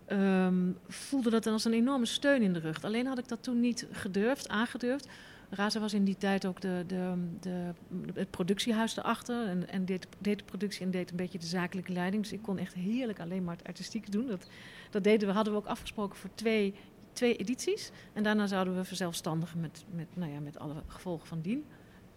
um, 0.07 0.77
voelde 0.88 1.29
dat 1.29 1.43
dan 1.43 1.53
als 1.53 1.65
een 1.65 1.74
enorme 1.74 2.05
steun 2.05 2.41
in 2.41 2.53
de 2.53 2.60
rug. 2.60 2.84
Alleen 2.84 3.05
had 3.05 3.17
ik 3.17 3.27
dat 3.27 3.43
toen 3.43 3.60
niet 3.60 3.88
gedurfd, 3.91 4.50
aangedurfd. 4.50 5.07
Raza 5.55 5.79
was 5.79 5.93
in 5.93 6.03
die 6.03 6.17
tijd 6.17 6.45
ook 6.45 6.62
de, 6.62 6.83
de, 6.88 7.13
de, 7.39 7.71
het 8.13 8.29
productiehuis 8.29 8.97
erachter 8.97 9.47
en, 9.47 9.69
en 9.69 9.85
deed, 9.85 10.07
de 10.19 10.38
productie 10.45 10.85
en 10.85 10.91
deed 10.91 11.09
een 11.09 11.15
beetje 11.15 11.39
de 11.39 11.45
zakelijke 11.45 11.91
leiding. 11.91 12.24
Dus 12.24 12.31
ik 12.31 12.41
kon 12.41 12.57
echt 12.57 12.74
heerlijk 12.74 13.19
alleen 13.19 13.43
maar 13.43 13.55
het 13.55 13.67
artistiek 13.67 14.12
doen. 14.12 14.27
Dat, 14.27 14.47
dat 14.91 15.03
deden 15.03 15.27
we, 15.27 15.33
hadden 15.33 15.53
we 15.53 15.59
ook 15.59 15.65
afgesproken 15.65 16.17
voor 16.17 16.29
twee 16.35 16.74
twee 17.15 17.35
edities. 17.35 17.91
En 18.13 18.24
daarna 18.24 18.47
zouden 18.47 18.75
we 18.75 18.83
verzelfstandigen 18.83 19.59
met, 19.59 19.85
met, 19.89 20.07
nou 20.13 20.31
ja, 20.31 20.39
met 20.39 20.59
alle 20.59 20.83
gevolgen 20.88 21.27
van 21.27 21.41
dien. 21.41 21.65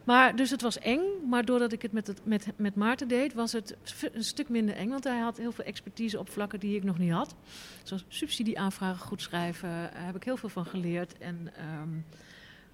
Maar 0.05 0.37
dus 0.37 0.51
het 0.51 0.63
was 0.63 0.79
eng, 0.79 1.01
maar 1.29 1.45
doordat 1.45 1.73
ik 1.73 1.83
het 1.83 1.93
met, 1.93 2.21
met, 2.25 2.53
met 2.57 2.75
Maarten 2.75 3.09
deed, 3.09 3.35
was 3.35 3.53
het 3.53 3.77
een 4.13 4.25
stuk 4.25 4.49
minder 4.49 4.75
eng. 4.75 4.89
Want 4.89 5.05
hij 5.05 5.19
had 5.19 5.37
heel 5.37 5.53
veel 5.53 5.65
expertise 5.65 6.19
op 6.19 6.31
vlakken 6.31 6.61
die 6.61 6.77
ik 6.77 6.85
nog 6.85 6.99
niet 6.99 7.13
had. 7.13 7.35
Zoals 7.83 8.05
subsidieaanvragen 8.09 9.07
goed 9.07 9.23
schrijven, 9.23 9.69
daar 9.69 10.07
heb 10.07 10.17
ik 10.17 10.25
heel 10.25 10.37
veel 10.37 10.49
van 10.49 10.67
geleerd. 10.67 11.19
En 11.19 11.53
um, 11.81 12.05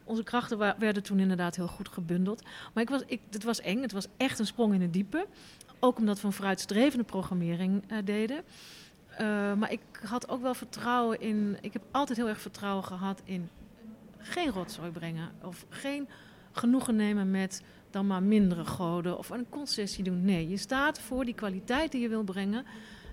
onze 0.05 0.23
krachten 0.23 0.59
werden 0.79 1.03
toen 1.03 1.19
inderdaad 1.19 1.57
heel 1.57 1.67
goed 1.69 1.89
gebundeld. 1.89 2.43
Maar 2.73 2.83
ik 2.83 2.89
was, 2.89 3.03
ik, 3.07 3.21
het 3.31 3.45
was 3.45 3.61
eng, 3.61 3.81
het 3.81 3.93
was 3.93 4.07
echt 4.17 4.39
een 4.39 4.47
sprong 4.47 4.75
in 4.75 4.83
het 4.83 4.93
diepe. 4.93 5.27
Ook 5.81 5.99
omdat 5.99 6.21
we 6.21 6.27
een 6.27 6.33
vooruitstrevende 6.33 7.05
programmering 7.05 7.93
uh, 7.93 7.99
deden. 8.05 8.37
Uh, 9.13 9.19
maar 9.55 9.73
ik 9.73 9.81
had 10.05 10.29
ook 10.29 10.43
wel 10.43 10.55
vertrouwen 10.55 11.21
in. 11.21 11.59
Ik 11.61 11.73
heb 11.73 11.83
altijd 11.91 12.19
heel 12.19 12.29
erg 12.29 12.41
vertrouwen 12.41 12.85
gehad 12.85 13.23
in 13.25 13.51
geen 14.19 14.51
rotzooi 14.51 14.91
brengen. 14.91 15.33
Of 15.43 15.67
geen 15.69 16.09
genoegen 16.53 16.97
nemen 16.97 17.31
met 17.31 17.63
dan 17.91 18.07
maar 18.07 18.23
mindere 18.23 18.65
goden. 18.65 19.19
Of 19.19 19.31
een 19.31 19.49
concessie 19.49 20.05
doen. 20.05 20.25
Nee, 20.25 20.49
je 20.49 20.57
staat 20.57 20.99
voor 21.01 21.25
die 21.25 21.35
kwaliteit 21.35 21.93
die 21.93 22.01
je 22.01 22.09
wil 22.09 22.23
brengen. 22.23 22.65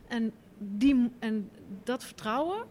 En, 0.08 0.32
die, 0.58 1.12
en 1.20 1.50
dat 1.84 2.04
vertrouwen 2.04 2.64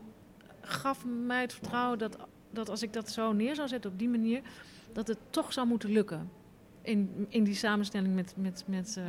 gaf 0.60 1.04
mij 1.26 1.40
het 1.40 1.52
vertrouwen 1.52 1.98
dat, 1.98 2.16
dat 2.50 2.68
als 2.68 2.82
ik 2.82 2.92
dat 2.92 3.10
zo 3.10 3.32
neer 3.32 3.54
zou 3.54 3.68
zetten 3.68 3.90
op 3.90 3.98
die 3.98 4.08
manier, 4.08 4.40
dat 4.92 5.08
het 5.08 5.18
toch 5.30 5.52
zou 5.52 5.66
moeten 5.66 5.92
lukken. 5.92 6.30
In, 6.82 7.26
in 7.28 7.44
die 7.44 7.54
samenstelling 7.54 8.14
met, 8.14 8.34
met, 8.36 8.64
met 8.66 8.96
uh, 8.98 9.04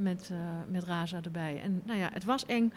met, 0.00 0.28
uh, 0.32 0.38
met 0.68 0.84
Raza 0.84 1.20
erbij. 1.22 1.60
En 1.62 1.82
nou 1.84 1.98
ja, 1.98 2.10
het 2.12 2.24
was 2.24 2.46
eng. 2.46 2.72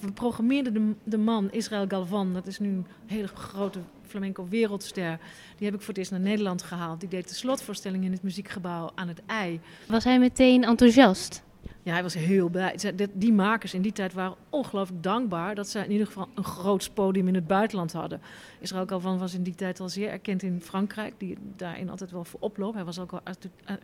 We 0.00 0.12
programmeerden 0.12 0.72
de, 0.72 0.94
de 1.04 1.18
man, 1.18 1.50
Israël 1.52 1.84
Galvan, 1.88 2.32
dat 2.32 2.46
is 2.46 2.58
nu 2.58 2.68
een 2.68 2.86
hele 3.06 3.26
grote 3.26 3.78
flamenco 4.06 4.48
wereldster. 4.48 5.18
Die 5.56 5.66
heb 5.66 5.74
ik 5.74 5.80
voor 5.80 5.88
het 5.88 5.98
eerst 5.98 6.10
naar 6.10 6.20
Nederland 6.20 6.62
gehaald. 6.62 7.00
Die 7.00 7.08
deed 7.08 7.28
de 7.28 7.34
slotvoorstelling 7.34 8.04
in 8.04 8.12
het 8.12 8.22
muziekgebouw 8.22 8.90
aan 8.94 9.08
het 9.08 9.22
ei. 9.26 9.60
Was 9.86 10.04
hij 10.04 10.18
meteen 10.18 10.64
enthousiast? 10.64 11.42
Ja, 11.82 11.92
hij 11.92 12.02
was 12.02 12.14
heel 12.14 12.48
blij. 12.48 12.78
Die 13.12 13.32
makers 13.32 13.74
in 13.74 13.82
die 13.82 13.92
tijd 13.92 14.12
waren 14.12 14.36
ongelooflijk 14.50 15.02
dankbaar 15.02 15.54
dat 15.54 15.68
ze 15.68 15.78
in 15.78 15.90
ieder 15.90 16.06
geval 16.06 16.28
een 16.34 16.44
groot 16.44 16.94
podium 16.94 17.28
in 17.28 17.34
het 17.34 17.46
buitenland 17.46 17.92
hadden. 17.92 18.20
Israël 18.58 18.86
Galvan 18.86 19.18
was 19.18 19.34
in 19.34 19.42
die 19.42 19.54
tijd 19.54 19.80
al 19.80 19.88
zeer 19.88 20.08
erkend 20.08 20.42
in 20.42 20.60
Frankrijk, 20.60 21.14
die 21.18 21.38
daarin 21.56 21.90
altijd 21.90 22.10
wel 22.10 22.24
voor 22.24 22.40
oploopt. 22.40 22.74
Hij 22.74 22.84
was 22.84 22.98
ook 22.98 23.12
al 23.12 23.20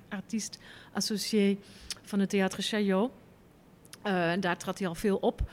artiest 0.09 0.59
associé 0.92 1.59
van 2.02 2.20
het 2.20 2.28
Theatre 2.28 2.62
Chaillot. 2.62 3.11
Uh, 4.06 4.32
en 4.32 4.40
daar 4.40 4.56
trad 4.56 4.78
hij 4.78 4.88
al 4.88 4.94
veel 4.94 5.16
op. 5.16 5.50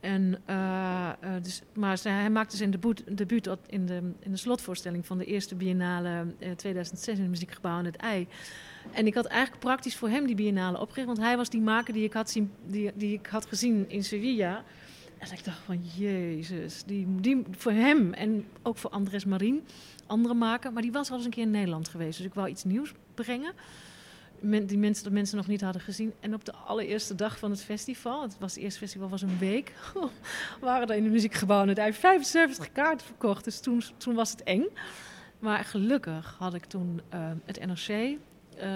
En, 0.00 0.42
uh, 0.50 1.12
uh, 1.24 1.30
dus, 1.42 1.62
maar 1.72 1.98
hij 2.02 2.30
maakte 2.30 2.56
zijn 2.56 2.70
debuut, 2.70 3.16
debuut 3.16 3.48
in, 3.66 3.86
de, 3.86 4.12
in 4.20 4.30
de 4.30 4.36
slotvoorstelling 4.36 5.06
van 5.06 5.18
de 5.18 5.24
eerste 5.24 5.54
biennale 5.54 6.26
2006 6.56 7.14
in 7.14 7.20
het 7.20 7.30
Muziekgebouw 7.30 7.72
aan 7.72 7.84
het 7.84 7.96
Ei. 7.96 8.28
En 8.90 9.06
ik 9.06 9.14
had 9.14 9.24
eigenlijk 9.24 9.62
praktisch 9.62 9.96
voor 9.96 10.08
hem 10.08 10.26
die 10.26 10.34
biennale 10.34 10.80
opgericht, 10.80 11.06
want 11.06 11.18
hij 11.18 11.36
was 11.36 11.50
die 11.50 11.60
maker 11.60 11.94
die 11.94 12.04
ik 12.04 12.12
had, 12.12 12.38
die, 12.66 12.92
die 12.94 13.12
ik 13.12 13.26
had 13.26 13.46
gezien 13.46 13.84
in 13.88 14.04
Sevilla. 14.04 14.64
En 15.18 15.32
ik 15.32 15.44
dacht 15.44 15.58
van, 15.64 15.80
jezus, 15.96 16.82
die, 16.86 17.06
die, 17.20 17.42
voor 17.50 17.72
hem 17.72 18.12
en 18.12 18.44
ook 18.62 18.76
voor 18.76 18.90
Andres 18.90 19.24
Marien, 19.24 19.64
andere 20.06 20.34
maker. 20.34 20.72
Maar 20.72 20.82
die 20.82 20.92
was 20.92 21.10
al 21.10 21.16
eens 21.16 21.24
een 21.24 21.30
keer 21.30 21.42
in 21.42 21.50
Nederland 21.50 21.88
geweest, 21.88 22.16
dus 22.16 22.26
ik 22.26 22.34
wou 22.34 22.48
iets 22.48 22.64
nieuws 22.64 22.92
brengen 23.14 23.52
die 24.42 24.78
mensen, 24.78 25.04
dat 25.04 25.12
mensen 25.12 25.36
nog 25.36 25.46
niet 25.46 25.60
hadden 25.60 25.82
gezien. 25.82 26.12
En 26.20 26.34
op 26.34 26.44
de 26.44 26.54
allereerste 26.54 27.14
dag 27.14 27.38
van 27.38 27.50
het 27.50 27.62
festival, 27.62 28.22
het, 28.22 28.36
was, 28.38 28.56
eerste 28.56 28.78
festival 28.78 29.08
was 29.08 29.22
een 29.22 29.38
week, 29.38 29.72
waren 30.60 30.88
er 30.88 30.96
in 30.96 31.02
het 31.02 31.12
muziekgebouw 31.12 31.64
net 31.64 31.96
75 31.96 32.72
kaarten 32.72 33.06
verkocht. 33.06 33.44
Dus 33.44 33.60
toen, 33.60 33.82
toen 33.96 34.14
was 34.14 34.30
het 34.30 34.42
eng. 34.42 34.64
Maar 35.38 35.64
gelukkig 35.64 36.36
had 36.38 36.54
ik 36.54 36.64
toen 36.64 37.00
uh, 37.14 37.30
het 37.44 37.66
NRC 37.66 38.18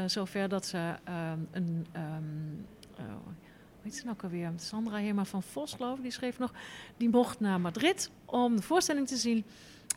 zover 0.06 0.48
dat 0.48 0.66
ze 0.66 0.94
uh, 1.08 1.32
een... 1.50 1.86
Um, 1.96 2.66
hoe 2.96 3.94
heet 3.94 3.94
ze 3.94 4.04
nou 4.04 4.16
alweer? 4.22 4.52
Sandra 4.56 5.00
Herma 5.00 5.24
van 5.24 5.42
Vos, 5.42 5.74
geloof 5.74 5.96
ik, 5.96 6.02
die 6.02 6.12
schreef 6.12 6.38
nog... 6.38 6.52
die 6.96 7.08
mocht 7.08 7.40
naar 7.40 7.60
Madrid 7.60 8.10
om 8.24 8.56
de 8.56 8.62
voorstelling 8.62 9.08
te 9.08 9.16
zien 9.16 9.44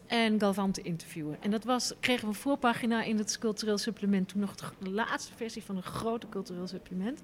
en 0.08 0.40
Galvan 0.40 0.72
te 0.72 0.82
interviewen. 0.82 1.38
En 1.42 1.52
dat 1.52 1.64
was, 1.64 1.94
kregen 2.00 2.22
we 2.22 2.28
een 2.28 2.40
voorpagina 2.40 3.04
in 3.04 3.18
het 3.18 3.38
cultureel 3.38 3.78
supplement. 3.78 4.28
Toen 4.28 4.42
nog 4.42 4.56
de 4.80 4.90
laatste 4.90 5.34
versie 5.36 5.64
van 5.64 5.76
een 5.76 5.84
grote 5.84 6.30
cultureel 6.30 6.68
supplement. 6.68 7.22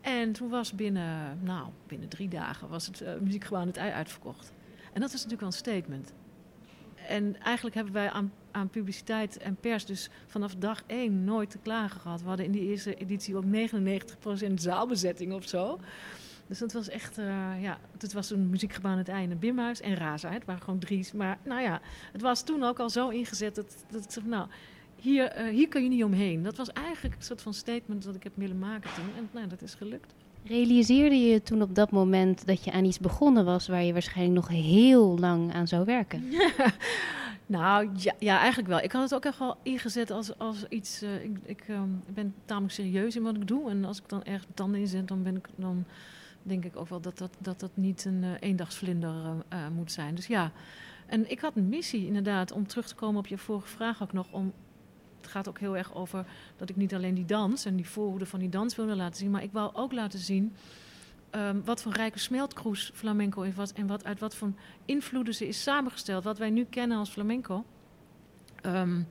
En 0.00 0.32
toen 0.32 0.48
was 0.48 0.72
binnen, 0.72 1.38
nou, 1.42 1.68
binnen 1.86 2.08
drie 2.08 2.28
dagen 2.28 2.68
was 2.68 2.86
het 2.86 3.00
uh, 3.00 3.08
muziekgebouw 3.20 3.66
het 3.66 3.76
ei 3.76 3.92
uitverkocht. 3.92 4.52
En 4.92 5.00
dat 5.00 5.12
was 5.12 5.24
natuurlijk 5.24 5.40
wel 5.40 5.48
een 5.48 5.56
statement. 5.56 6.12
En 7.08 7.42
eigenlijk 7.42 7.74
hebben 7.74 7.94
wij 7.94 8.10
aan, 8.10 8.32
aan, 8.50 8.68
publiciteit 8.68 9.36
en 9.36 9.56
pers 9.56 9.84
dus 9.84 10.10
vanaf 10.26 10.54
dag 10.54 10.82
één 10.86 11.24
nooit 11.24 11.50
te 11.50 11.58
klagen 11.58 12.00
gehad. 12.00 12.22
We 12.22 12.28
hadden 12.28 12.46
in 12.46 12.52
die 12.52 12.68
eerste 12.68 12.94
editie 12.94 13.36
ook 13.36 13.44
99% 13.44 14.54
zaalbezetting 14.54 15.32
of 15.32 15.48
zo. 15.48 15.78
Dus 16.46 16.58
dat 16.58 16.72
was 16.72 16.88
echt, 16.88 17.18
uh, 17.18 17.62
ja, 17.62 17.78
het 17.98 18.12
was 18.12 18.30
een 18.30 18.50
muziekgebouw 18.50 18.92
aan 18.92 18.98
het 18.98 19.08
einde, 19.08 19.34
Bimhuis 19.34 19.80
en 19.80 19.94
Raza. 19.94 20.30
Het 20.30 20.44
waren 20.44 20.62
gewoon 20.62 20.78
drie. 20.78 21.08
Maar 21.14 21.38
nou 21.42 21.62
ja, 21.62 21.80
het 22.12 22.20
was 22.20 22.44
toen 22.44 22.62
ook 22.62 22.78
al 22.78 22.90
zo 22.90 23.08
ingezet 23.08 23.54
dat, 23.54 23.84
dat 23.90 24.20
nou, 24.24 24.48
hier, 24.96 25.40
uh, 25.40 25.48
hier 25.48 25.68
kun 25.68 25.82
je 25.82 25.88
niet 25.88 26.04
omheen. 26.04 26.42
Dat 26.42 26.56
was 26.56 26.72
eigenlijk 26.72 27.16
een 27.16 27.22
soort 27.22 27.42
van 27.42 27.54
statement 27.54 28.04
dat 28.04 28.14
ik 28.14 28.22
heb 28.22 28.32
willen 28.36 28.58
maken 28.58 28.94
toen. 28.94 29.16
En 29.16 29.28
nou, 29.32 29.46
dat 29.46 29.62
is 29.62 29.74
gelukt. 29.74 30.14
Realiseerde 30.46 31.16
je 31.16 31.42
toen 31.42 31.62
op 31.62 31.74
dat 31.74 31.90
moment 31.90 32.46
dat 32.46 32.64
je 32.64 32.72
aan 32.72 32.84
iets 32.84 32.98
begonnen 32.98 33.44
was 33.44 33.68
waar 33.68 33.82
je 33.82 33.92
waarschijnlijk 33.92 34.34
nog 34.34 34.48
heel 34.48 35.18
lang 35.18 35.54
aan 35.54 35.68
zou 35.68 35.84
werken? 35.84 36.24
nou 37.46 37.88
ja, 37.96 38.14
ja, 38.18 38.38
eigenlijk 38.38 38.68
wel. 38.68 38.80
Ik 38.80 38.92
had 38.92 39.02
het 39.02 39.14
ook 39.14 39.24
echt 39.24 39.38
wel 39.38 39.56
ingezet 39.62 40.10
als, 40.10 40.38
als 40.38 40.64
iets. 40.68 41.02
Uh, 41.02 41.24
ik, 41.24 41.38
ik 41.44 41.64
um, 41.68 42.02
ben 42.08 42.34
tamelijk 42.44 42.72
serieus 42.72 43.16
in 43.16 43.22
wat 43.22 43.36
ik 43.36 43.48
doe. 43.48 43.70
En 43.70 43.84
als 43.84 43.98
ik 43.98 44.08
dan 44.08 44.24
ergens 44.24 44.46
tanden 44.54 44.80
inzet, 44.80 45.08
dan 45.08 45.22
ben 45.22 45.36
ik 45.36 45.48
dan 45.56 45.84
denk 46.42 46.64
ik 46.64 46.76
ook 46.76 46.88
wel 46.88 47.00
dat 47.00 47.18
dat, 47.18 47.36
dat, 47.38 47.60
dat 47.60 47.70
niet 47.74 48.04
een 48.04 48.22
uh, 48.22 48.30
eendagsvlinder 48.40 49.12
uh, 49.14 49.58
moet 49.74 49.92
zijn. 49.92 50.14
Dus 50.14 50.26
ja, 50.26 50.52
en 51.06 51.30
ik 51.30 51.40
had 51.40 51.56
een 51.56 51.68
missie 51.68 52.06
inderdaad 52.06 52.52
om 52.52 52.66
terug 52.66 52.86
te 52.86 52.94
komen 52.94 53.18
op 53.18 53.26
je 53.26 53.38
vorige 53.38 53.68
vraag 53.68 54.02
ook 54.02 54.12
nog. 54.12 54.26
Om, 54.30 54.52
het 55.24 55.32
gaat 55.32 55.48
ook 55.48 55.58
heel 55.58 55.76
erg 55.76 55.94
over 55.94 56.26
dat 56.56 56.68
ik 56.68 56.76
niet 56.76 56.94
alleen 56.94 57.14
die 57.14 57.24
dans 57.24 57.64
en 57.64 57.76
die 57.76 57.88
voorhoede 57.88 58.26
van 58.26 58.40
die 58.40 58.48
dans 58.48 58.76
wilde 58.76 58.96
laten 58.96 59.16
zien, 59.16 59.30
maar 59.30 59.42
ik 59.42 59.52
wou 59.52 59.74
ook 59.74 59.92
laten 59.92 60.18
zien 60.18 60.54
um, 61.36 61.62
wat 61.64 61.82
voor 61.82 61.92
rijke 61.92 62.18
smeltkroes 62.18 62.90
flamenco 62.94 63.42
is 63.42 63.54
wat, 63.54 63.72
en 63.72 63.86
wat, 63.86 64.04
uit 64.04 64.20
wat 64.20 64.34
voor 64.34 64.52
invloeden 64.84 65.34
ze 65.34 65.48
is 65.48 65.62
samengesteld. 65.62 66.24
Wat 66.24 66.38
wij 66.38 66.50
nu 66.50 66.64
kennen 66.64 66.98
als 66.98 67.10
flamenco. 67.10 67.64
Um, 68.66 69.08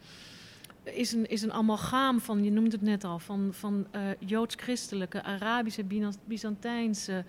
is 0.84 1.12
een, 1.12 1.30
is 1.30 1.41
een 1.41 1.52
amalgaam 1.52 2.19
van, 2.19 2.43
je 2.43 2.52
noemt 2.52 2.71
het 2.71 2.82
net 2.82 3.04
al, 3.04 3.19
van, 3.19 3.49
van 3.52 3.88
uh, 3.95 4.02
joods-christelijke, 4.19 5.23
Arabische, 5.23 5.86
Byzantijnse, 6.26 7.26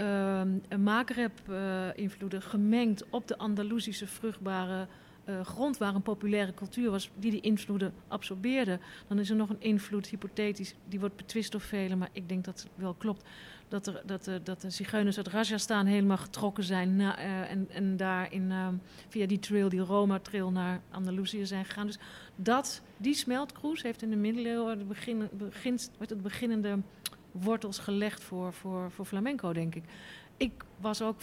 uh, 0.00 0.42
Maghreb-invloeden 0.78 2.42
gemengd 2.42 3.04
op 3.10 3.28
de 3.28 3.38
Andalusische 3.38 4.06
vruchtbare 4.06 4.86
uh, 5.24 5.40
grond 5.40 5.78
waar 5.78 5.94
een 5.94 6.02
populaire 6.02 6.54
cultuur 6.54 6.90
was, 6.90 7.10
die 7.18 7.30
die 7.30 7.40
invloeden 7.40 7.92
absorbeerde. 8.08 8.78
Dan 9.08 9.18
is 9.18 9.30
er 9.30 9.36
nog 9.36 9.48
een 9.48 9.60
invloed, 9.60 10.06
hypothetisch, 10.06 10.74
die 10.88 11.00
wordt 11.00 11.16
betwist 11.16 11.52
door 11.52 11.60
velen, 11.60 11.98
maar 11.98 12.08
ik 12.12 12.28
denk 12.28 12.44
dat 12.44 12.62
het 12.62 12.70
wel 12.74 12.94
klopt. 12.94 13.24
Dat, 13.68 13.86
er, 13.86 14.02
dat, 14.06 14.24
de, 14.24 14.40
dat 14.42 14.60
de 14.60 14.70
zigeuners 14.70 15.16
uit 15.16 15.28
Rajasthan 15.28 15.86
helemaal 15.86 16.16
getrokken 16.16 16.64
zijn 16.64 17.00
uh, 17.00 17.50
en, 17.50 17.68
en 17.70 17.96
daar 17.96 18.32
in, 18.32 18.50
uh, 18.50 18.68
via 19.08 19.26
die 19.26 19.38
trail, 19.38 19.68
die 19.68 19.80
Roma-trail, 19.80 20.50
naar 20.50 20.80
Andalusië 20.90 21.46
zijn 21.46 21.64
gegaan. 21.64 21.86
Dus 21.86 21.98
dat, 22.36 22.82
die 22.96 23.14
smeltkroes 23.14 23.82
heeft 23.82 24.02
in 24.02 24.10
de 24.10 24.16
middeleeuwen 24.16 24.78
de 24.78 24.84
begin, 24.84 25.28
begin, 25.32 25.78
het 25.98 26.22
beginnende 26.22 26.78
wortels 27.30 27.78
gelegd 27.78 28.22
voor, 28.22 28.52
voor, 28.52 28.90
voor 28.90 29.04
flamenco, 29.04 29.52
denk 29.52 29.74
ik. 29.74 29.84
Ik 30.36 30.52
was 30.80 31.02
ook 31.02 31.20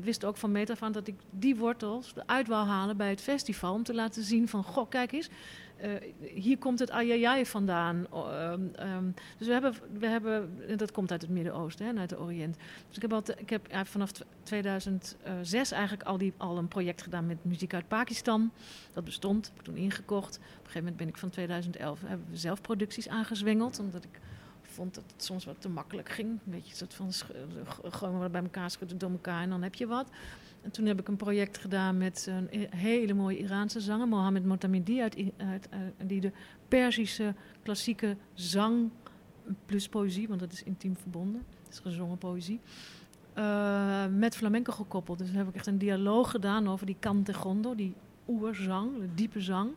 wist 0.00 0.24
ook 0.24 0.36
van 0.36 0.52
meet 0.52 0.70
af 0.70 0.78
dat 0.78 1.06
ik 1.06 1.14
die 1.30 1.56
wortels 1.56 2.12
eruit 2.16 2.48
wou 2.48 2.66
halen 2.66 2.96
bij 2.96 3.10
het 3.10 3.20
festival. 3.20 3.74
Om 3.74 3.82
te 3.82 3.94
laten 3.94 4.22
zien 4.22 4.48
van, 4.48 4.64
goh, 4.64 4.88
kijk 4.88 5.12
eens, 5.12 5.28
uh, 5.84 5.90
hier 6.34 6.58
komt 6.58 6.78
het 6.78 6.90
ayayay 6.90 7.46
vandaan. 7.46 8.06
Uh, 8.12 8.52
dus 9.38 9.46
we 9.46 9.52
hebben, 9.52 9.74
we 9.98 10.06
hebben, 10.06 10.50
dat 10.76 10.92
komt 10.92 11.10
uit 11.10 11.22
het 11.22 11.30
Midden-Oosten 11.30 11.86
en 11.86 11.98
uit 11.98 12.08
de 12.08 12.20
Oriënt. 12.20 12.56
Dus 12.86 12.96
ik 12.96 13.02
heb, 13.02 13.12
altijd, 13.12 13.40
ik 13.40 13.50
heb 13.50 13.86
vanaf 13.86 14.10
2006 14.42 15.70
eigenlijk 15.70 16.08
al, 16.08 16.18
die, 16.18 16.32
al 16.36 16.58
een 16.58 16.68
project 16.68 17.02
gedaan 17.02 17.26
met 17.26 17.44
muziek 17.44 17.74
uit 17.74 17.88
Pakistan. 17.88 18.50
Dat 18.92 19.04
bestond, 19.04 19.46
heb 19.46 19.58
ik 19.58 19.62
toen 19.64 19.76
ingekocht. 19.76 20.36
Op 20.36 20.42
een 20.42 20.56
gegeven 20.56 20.80
moment 20.80 20.96
ben 20.96 21.08
ik 21.08 21.16
van 21.16 21.30
2011, 21.30 22.00
hebben 22.04 22.26
we 22.30 22.36
zelf 22.36 22.60
producties 22.60 23.08
aangezwengeld. 23.08 23.78
Omdat 23.78 24.04
ik 24.04 24.20
vond 24.78 24.94
dat 24.94 25.04
het 25.12 25.24
soms 25.24 25.44
wat 25.44 25.60
te 25.60 25.68
makkelijk 25.68 26.08
ging. 26.08 26.28
Een 26.28 26.52
beetje 26.52 26.74
soort 26.74 26.94
van 26.94 27.12
gewoon 27.90 28.30
bij 28.30 28.42
elkaar 28.42 28.70
schudden 28.70 28.98
door 28.98 29.10
elkaar 29.10 29.42
en 29.42 29.50
dan 29.50 29.62
heb 29.62 29.74
je 29.74 29.86
wat. 29.86 30.08
En 30.62 30.70
toen 30.70 30.86
heb 30.86 31.00
ik 31.00 31.08
een 31.08 31.16
project 31.16 31.58
gedaan 31.58 31.98
met 31.98 32.26
een 32.28 32.66
hele 32.70 33.14
mooie 33.14 33.38
Iraanse 33.38 33.80
zanger, 33.80 34.08
Mohammed 34.08 34.44
Motamedi, 34.44 35.00
uit, 35.02 35.16
uit, 35.36 35.68
die 36.04 36.20
de 36.20 36.32
Perzische 36.68 37.34
klassieke 37.62 38.16
zang 38.34 38.90
plus 39.66 39.88
poëzie, 39.88 40.28
want 40.28 40.40
dat 40.40 40.52
is 40.52 40.62
intiem 40.62 40.96
verbonden, 40.96 41.44
het 41.64 41.72
is 41.72 41.78
gezongen 41.78 42.18
poëzie, 42.18 42.60
uh, 43.38 44.06
met 44.06 44.36
flamenco 44.36 44.72
gekoppeld. 44.72 45.18
Dus 45.18 45.30
heb 45.30 45.48
ik 45.48 45.54
echt 45.54 45.66
een 45.66 45.78
dialoog 45.78 46.30
gedaan 46.30 46.68
over 46.68 46.86
die 46.86 46.96
cante 47.00 47.34
gondo, 47.34 47.74
die 47.74 47.94
oerzang, 48.28 48.98
de 48.98 49.14
diepe 49.14 49.40
zang. 49.40 49.70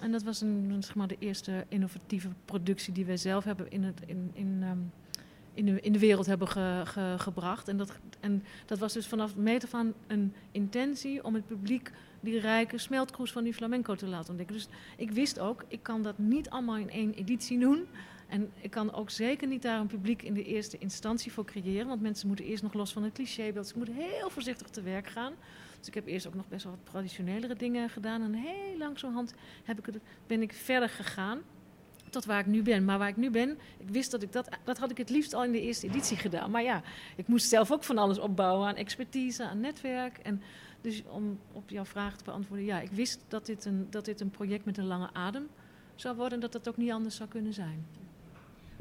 En 0.00 0.12
dat 0.12 0.22
was 0.22 0.40
een, 0.40 0.76
zeg 0.80 0.94
maar, 0.94 1.08
de 1.08 1.16
eerste 1.18 1.64
innovatieve 1.68 2.28
productie 2.44 2.92
die 2.92 3.04
wij 3.04 3.16
zelf 3.16 3.44
hebben 3.44 3.70
in, 3.70 3.82
het, 3.82 4.00
in, 4.06 4.30
in, 4.32 4.62
um, 4.62 4.92
in, 5.54 5.64
de, 5.64 5.80
in 5.80 5.92
de 5.92 5.98
wereld 5.98 6.26
hebben 6.26 6.48
ge, 6.48 6.82
ge, 6.84 7.14
gebracht. 7.18 7.68
En 7.68 7.76
dat, 7.76 7.98
en 8.20 8.44
dat 8.66 8.78
was 8.78 8.92
dus 8.92 9.06
vanaf 9.06 9.36
meter 9.36 9.68
van 9.68 9.92
een 10.06 10.34
intentie 10.50 11.24
om 11.24 11.34
het 11.34 11.46
publiek 11.46 11.90
die 12.20 12.40
rijke 12.40 12.78
smeltkroes 12.78 13.32
van 13.32 13.44
die 13.44 13.54
flamenco 13.54 13.94
te 13.94 14.06
laten 14.06 14.28
ontdekken. 14.28 14.56
Dus 14.56 14.68
ik 14.96 15.10
wist 15.10 15.38
ook, 15.38 15.64
ik 15.68 15.82
kan 15.82 16.02
dat 16.02 16.18
niet 16.18 16.50
allemaal 16.50 16.76
in 16.76 16.90
één 16.90 17.14
editie 17.14 17.58
doen. 17.58 17.86
En 18.28 18.50
ik 18.60 18.70
kan 18.70 18.92
ook 18.92 19.10
zeker 19.10 19.48
niet 19.48 19.62
daar 19.62 19.80
een 19.80 19.86
publiek 19.86 20.22
in 20.22 20.34
de 20.34 20.44
eerste 20.44 20.78
instantie 20.78 21.32
voor 21.32 21.44
creëren. 21.44 21.86
Want 21.86 22.00
mensen 22.00 22.26
moeten 22.26 22.44
eerst 22.44 22.62
nog 22.62 22.72
los 22.72 22.92
van 22.92 23.02
het 23.02 23.12
clichébeeld. 23.12 23.66
Ze 23.66 23.76
moeten 23.76 23.94
heel 23.94 24.30
voorzichtig 24.30 24.68
te 24.68 24.82
werk 24.82 25.06
gaan. 25.06 25.32
Dus 25.84 25.94
ik 25.94 26.02
heb 26.04 26.12
eerst 26.12 26.26
ook 26.26 26.34
nog 26.34 26.48
best 26.48 26.64
wel 26.64 26.72
wat 26.72 26.90
traditionelere 26.90 27.54
dingen 27.54 27.90
gedaan. 27.90 28.22
En 28.22 28.34
heel 28.34 28.78
langzamerhand 28.78 29.34
heb 29.64 29.78
ik 29.78 30.00
ben 30.26 30.42
ik 30.42 30.52
verder 30.52 30.88
gegaan 30.88 31.40
tot 32.10 32.24
waar 32.24 32.38
ik 32.38 32.46
nu 32.46 32.62
ben. 32.62 32.84
Maar 32.84 32.98
waar 32.98 33.08
ik 33.08 33.16
nu 33.16 33.30
ben, 33.30 33.58
ik 33.78 33.88
wist 33.88 34.10
dat 34.10 34.22
ik 34.22 34.32
dat, 34.32 34.48
dat 34.64 34.78
had 34.78 34.90
ik 34.90 34.96
het 34.96 35.10
liefst 35.10 35.34
al 35.34 35.44
in 35.44 35.52
de 35.52 35.60
eerste 35.60 35.86
editie 35.86 36.16
gedaan. 36.16 36.50
Maar 36.50 36.62
ja, 36.62 36.82
ik 37.16 37.28
moest 37.28 37.48
zelf 37.48 37.72
ook 37.72 37.84
van 37.84 37.98
alles 37.98 38.18
opbouwen 38.18 38.68
aan 38.68 38.74
expertise, 38.74 39.44
aan 39.44 39.60
netwerk. 39.60 40.18
En 40.18 40.42
dus 40.80 41.02
om 41.06 41.38
op 41.52 41.70
jouw 41.70 41.84
vraag 41.84 42.16
te 42.16 42.24
beantwoorden, 42.24 42.64
ja, 42.64 42.80
ik 42.80 42.90
wist 42.90 43.24
dat 43.28 43.46
dit 43.46 43.64
een, 43.64 43.86
dat 43.90 44.04
dit 44.04 44.20
een 44.20 44.30
project 44.30 44.64
met 44.64 44.78
een 44.78 44.86
lange 44.86 45.08
adem 45.12 45.48
zou 45.94 46.16
worden 46.16 46.34
en 46.34 46.40
dat 46.40 46.52
dat 46.52 46.68
ook 46.68 46.76
niet 46.76 46.90
anders 46.90 47.16
zou 47.16 47.28
kunnen 47.28 47.52
zijn. 47.52 47.86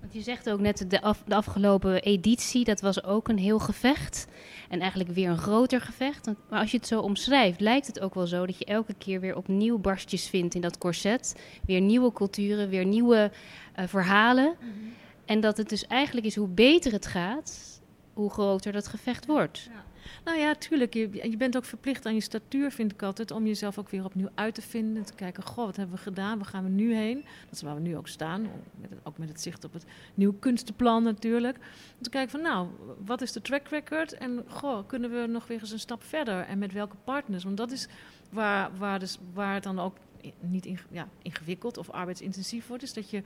Want 0.03 0.15
je 0.15 0.21
zegt 0.21 0.49
ook 0.49 0.59
net, 0.59 0.85
de, 0.89 1.01
af, 1.01 1.23
de 1.25 1.35
afgelopen 1.35 2.01
editie, 2.01 2.63
dat 2.63 2.81
was 2.81 3.03
ook 3.03 3.27
een 3.27 3.37
heel 3.37 3.59
gevecht. 3.59 4.27
En 4.69 4.79
eigenlijk 4.79 5.09
weer 5.09 5.29
een 5.29 5.37
groter 5.37 5.81
gevecht. 5.81 6.25
Maar 6.49 6.59
als 6.59 6.71
je 6.71 6.77
het 6.77 6.87
zo 6.87 6.99
omschrijft, 6.99 7.59
lijkt 7.59 7.87
het 7.87 7.99
ook 7.99 8.13
wel 8.13 8.27
zo 8.27 8.45
dat 8.45 8.57
je 8.57 8.65
elke 8.65 8.93
keer 8.93 9.19
weer 9.19 9.35
opnieuw 9.35 9.77
barstjes 9.77 10.27
vindt 10.27 10.55
in 10.55 10.61
dat 10.61 10.77
corset. 10.77 11.41
Weer 11.65 11.81
nieuwe 11.81 12.11
culturen, 12.11 12.69
weer 12.69 12.85
nieuwe 12.85 13.31
uh, 13.79 13.87
verhalen. 13.87 14.55
Mm 14.59 14.71
-hmm. 14.71 14.93
En 15.25 15.39
dat 15.39 15.57
het 15.57 15.69
dus 15.69 15.87
eigenlijk 15.87 16.25
is 16.25 16.35
hoe 16.35 16.47
beter 16.47 16.91
het 16.91 17.07
gaat, 17.07 17.81
hoe 18.13 18.29
groter 18.29 18.71
dat 18.71 18.87
gevecht 18.87 19.25
wordt. 19.25 19.69
Ja. 19.73 19.82
Nou 20.23 20.37
ja, 20.37 20.55
tuurlijk. 20.55 20.93
Je, 20.93 21.29
je 21.29 21.37
bent 21.37 21.57
ook 21.57 21.65
verplicht 21.65 22.05
aan 22.05 22.13
je 22.13 22.21
statuur, 22.21 22.71
vind 22.71 22.91
ik 22.91 23.01
altijd, 23.01 23.31
om 23.31 23.45
jezelf 23.45 23.77
ook 23.77 23.89
weer 23.89 24.05
opnieuw 24.05 24.29
uit 24.35 24.55
te 24.55 24.61
vinden. 24.61 25.03
Te 25.03 25.13
kijken, 25.13 25.43
goh, 25.43 25.65
wat 25.65 25.75
hebben 25.75 25.95
we 25.95 26.01
gedaan? 26.01 26.37
Waar 26.37 26.47
gaan 26.47 26.63
we 26.63 26.69
nu 26.69 26.95
heen? 26.95 27.15
Dat 27.15 27.51
is 27.51 27.61
waar 27.61 27.75
we 27.75 27.81
nu 27.81 27.97
ook 27.97 28.07
staan. 28.07 28.41
Met 28.75 28.89
het, 28.89 28.99
ook 29.03 29.17
met 29.17 29.29
het 29.29 29.41
zicht 29.41 29.63
op 29.63 29.73
het 29.73 29.85
nieuw 30.13 30.33
kunstenplan 30.39 31.03
natuurlijk. 31.03 31.57
Om 31.97 32.03
te 32.03 32.09
kijken 32.09 32.31
van, 32.31 32.41
nou, 32.41 32.67
wat 33.05 33.21
is 33.21 33.31
de 33.31 33.41
track 33.41 33.67
record? 33.67 34.13
En 34.13 34.43
goh, 34.47 34.87
kunnen 34.87 35.11
we 35.21 35.27
nog 35.27 35.47
weer 35.47 35.59
eens 35.59 35.71
een 35.71 35.79
stap 35.79 36.03
verder? 36.03 36.39
En 36.45 36.57
met 36.57 36.73
welke 36.73 36.95
partners? 37.03 37.43
Want 37.43 37.57
dat 37.57 37.71
is 37.71 37.87
waar, 38.29 38.77
waar, 38.77 38.99
dus, 38.99 39.17
waar 39.33 39.53
het 39.53 39.63
dan 39.63 39.79
ook 39.79 39.97
niet 40.39 40.65
in, 40.65 40.79
ja, 40.91 41.07
ingewikkeld 41.21 41.77
of 41.77 41.89
arbeidsintensief 41.89 42.67
wordt. 42.67 42.83
Is 42.83 42.93
dat 42.93 43.09
je 43.09 43.23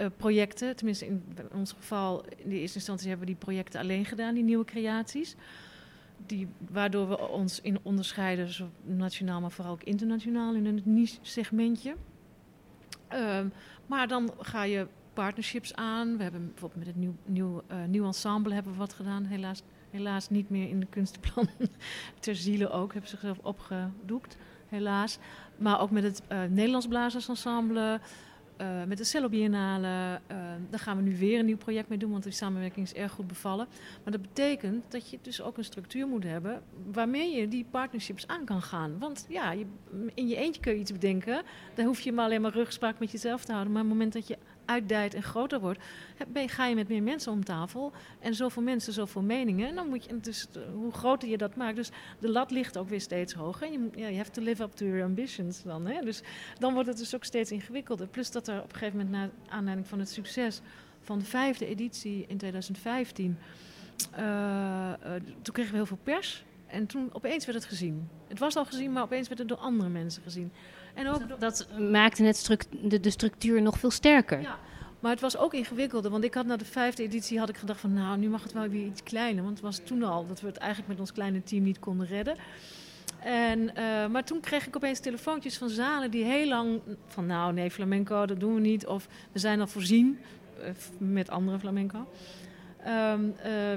uh, 0.00 0.06
projecten, 0.16 0.76
tenminste 0.76 1.06
in, 1.06 1.24
in 1.36 1.58
ons 1.58 1.72
geval 1.72 2.24
in 2.36 2.48
de 2.48 2.58
eerste 2.58 2.76
instantie 2.76 3.08
hebben 3.08 3.26
we 3.26 3.32
die 3.32 3.44
projecten 3.44 3.80
alleen 3.80 4.04
gedaan, 4.04 4.34
die 4.34 4.44
nieuwe 4.44 4.64
creaties 4.64 5.36
die, 6.28 6.48
waardoor 6.70 7.08
we 7.08 7.28
ons 7.28 7.60
in 7.60 7.78
onderscheiden, 7.82 8.52
zo 8.52 8.70
nationaal, 8.82 9.40
maar 9.40 9.50
vooral 9.50 9.72
ook 9.72 9.82
internationaal 9.82 10.54
in 10.54 10.66
een 10.66 10.82
niche-segmentje. 10.84 11.96
Uh, 13.12 13.40
maar 13.86 14.08
dan 14.08 14.32
ga 14.38 14.62
je 14.62 14.86
partnerships 15.12 15.74
aan. 15.74 16.16
We 16.16 16.22
hebben 16.22 16.46
bijvoorbeeld 16.50 16.84
met 16.84 16.94
het 16.94 16.96
nieuw, 16.96 17.14
nieuw, 17.24 17.62
uh, 17.70 17.84
nieuw 17.84 18.04
ensemble 18.04 18.54
hebben 18.54 18.72
we 18.72 18.78
wat 18.78 18.92
gedaan. 18.92 19.24
Helaas, 19.24 19.62
helaas 19.90 20.28
niet 20.28 20.50
meer 20.50 20.68
in 20.68 20.80
de 20.80 20.86
kunstenplan. 20.86 21.48
Ter 22.20 22.36
ziele 22.36 22.70
ook, 22.70 22.92
hebben 22.92 23.10
ze 23.10 23.16
zichzelf 23.16 23.38
opgedoekt, 23.44 24.36
helaas. 24.68 25.18
Maar 25.56 25.80
ook 25.80 25.90
met 25.90 26.02
het 26.02 26.22
uh, 26.32 26.42
Nederlands 26.42 26.86
Blazersensemble. 26.86 28.00
Uh, 28.60 28.84
met 28.84 28.98
de 28.98 29.04
Cello 29.04 29.28
Biennale, 29.28 30.20
uh, 30.30 30.36
daar 30.70 30.80
gaan 30.80 30.96
we 30.96 31.02
nu 31.02 31.16
weer 31.16 31.38
een 31.38 31.44
nieuw 31.44 31.56
project 31.56 31.88
mee 31.88 31.98
doen, 31.98 32.10
want 32.10 32.22
die 32.22 32.32
samenwerking 32.32 32.86
is 32.86 32.94
erg 32.94 33.12
goed 33.12 33.26
bevallen. 33.26 33.66
Maar 34.02 34.12
dat 34.12 34.22
betekent 34.22 34.84
dat 34.88 35.10
je 35.10 35.18
dus 35.22 35.42
ook 35.42 35.58
een 35.58 35.64
structuur 35.64 36.06
moet 36.06 36.24
hebben 36.24 36.62
waarmee 36.92 37.36
je 37.36 37.48
die 37.48 37.66
partnerships 37.70 38.26
aan 38.26 38.44
kan 38.44 38.62
gaan. 38.62 38.98
Want 38.98 39.26
ja, 39.28 39.52
je, 39.52 39.66
in 40.14 40.28
je 40.28 40.36
eentje 40.36 40.60
kun 40.60 40.72
je 40.72 40.78
iets 40.78 40.92
bedenken, 40.92 41.42
dan 41.74 41.86
hoef 41.86 42.00
je 42.00 42.12
maar 42.12 42.24
alleen 42.24 42.40
maar 42.40 42.52
rugspraak 42.52 42.98
met 42.98 43.10
jezelf 43.10 43.44
te 43.44 43.52
houden. 43.52 43.72
Maar 43.72 43.82
op 43.82 43.88
het 43.88 43.98
moment 43.98 44.14
dat 44.14 44.28
je 44.28 44.38
uitdijt 44.66 45.14
en 45.14 45.22
groter 45.22 45.60
wordt, 45.60 45.80
ga 46.46 46.66
je 46.66 46.74
met 46.74 46.88
meer 46.88 47.02
mensen 47.02 47.32
om 47.32 47.44
tafel. 47.44 47.92
En 48.20 48.34
zoveel 48.34 48.62
mensen, 48.62 48.92
zoveel 48.92 49.22
meningen. 49.22 49.68
En 49.68 49.74
dan 49.74 49.88
moet 49.88 50.04
je, 50.04 50.20
dus 50.20 50.46
hoe 50.74 50.92
groter 50.92 51.28
je 51.28 51.38
dat 51.38 51.56
maakt. 51.56 51.76
Dus 51.76 51.90
de 52.18 52.28
lat 52.28 52.50
ligt 52.50 52.78
ook 52.78 52.88
weer 52.88 53.00
steeds 53.00 53.32
hoger. 53.32 53.72
Je, 53.72 53.88
ja, 53.94 54.06
je 54.06 54.16
have 54.16 54.30
to 54.30 54.42
live 54.42 54.62
up 54.62 54.72
to 54.72 54.86
your 54.86 55.02
ambitions 55.02 55.62
dan. 55.62 55.86
Hè? 55.86 56.00
Dus 56.00 56.22
dan 56.58 56.72
wordt 56.72 56.88
het 56.88 56.98
dus 56.98 57.14
ook 57.14 57.24
steeds 57.24 57.50
ingewikkelder. 57.50 58.06
Plus 58.06 58.30
dat 58.30 58.48
er 58.48 58.62
op 58.62 58.72
een 58.72 58.78
gegeven 58.78 58.98
moment, 58.98 59.14
na 59.46 59.54
aanleiding 59.54 59.88
van 59.88 59.98
het 59.98 60.08
succes 60.08 60.60
van 61.00 61.18
de 61.18 61.24
vijfde 61.24 61.66
editie 61.66 62.24
in 62.28 62.36
2015, 62.36 63.38
uh, 64.18 64.18
uh, 64.18 65.12
toen 65.42 65.54
kregen 65.54 65.70
we 65.70 65.76
heel 65.76 65.86
veel 65.86 65.98
pers. 66.02 66.44
En 66.66 66.86
toen 66.86 67.08
opeens 67.12 67.46
werd 67.46 67.58
het 67.58 67.68
gezien. 67.68 68.08
Het 68.28 68.38
was 68.38 68.56
al 68.56 68.64
gezien, 68.64 68.92
maar 68.92 69.02
opeens 69.02 69.28
werd 69.28 69.38
het 69.38 69.48
door 69.48 69.58
andere 69.58 69.88
mensen 69.88 70.22
gezien. 70.22 70.52
En 70.96 71.08
ook 71.08 71.40
dat, 71.40 71.66
maakte 71.90 72.32
struct, 72.32 72.68
de, 72.70 73.00
de, 73.00 73.10
structuur 73.10 73.62
nog 73.62 73.78
veel 73.78 73.90
sterker. 73.90 74.40
Ja, 74.40 74.58
maar 75.00 75.10
het 75.10 75.20
was 75.20 75.36
ook 75.36 75.54
ingewikkelder. 75.54 76.10
Want 76.10 76.24
ik 76.24 76.34
had 76.34 76.46
na 76.46 76.56
de 76.56 76.64
vijfde 76.64 77.02
editie 77.02 77.38
had 77.38 77.48
ik 77.48 77.56
gedacht 77.56 77.80
van... 77.80 77.92
nou, 77.92 78.18
nu 78.18 78.28
mag 78.28 78.42
het 78.42 78.52
wel 78.52 78.68
weer 78.68 78.86
iets 78.86 79.02
kleiner. 79.02 79.42
Want 79.42 79.54
het 79.56 79.64
was 79.64 79.80
toen 79.84 80.02
al 80.02 80.26
dat 80.26 80.40
we 80.40 80.46
het 80.46 80.56
eigenlijk 80.56 80.90
met 80.90 81.00
ons 81.00 81.12
kleine 81.12 81.42
team 81.42 81.62
niet 81.62 81.78
konden 81.78 82.06
redden. 82.06 82.36
En, 83.20 83.60
uh, 83.60 84.06
maar 84.06 84.24
toen 84.24 84.40
kreeg 84.40 84.66
ik 84.66 84.76
opeens 84.76 85.00
telefoontjes 85.00 85.58
van 85.58 85.68
zalen 85.68 86.10
die 86.10 86.24
heel 86.24 86.48
lang... 86.48 86.80
van 87.06 87.26
nou, 87.26 87.52
nee, 87.52 87.70
flamenco, 87.70 88.26
dat 88.26 88.40
doen 88.40 88.54
we 88.54 88.60
niet. 88.60 88.86
Of 88.86 89.08
we 89.32 89.38
zijn 89.38 89.60
al 89.60 89.66
voorzien 89.66 90.18
uh, 90.60 90.70
met 90.98 91.30
andere 91.30 91.58
flamenco. 91.58 92.06
ehm, 92.84 93.20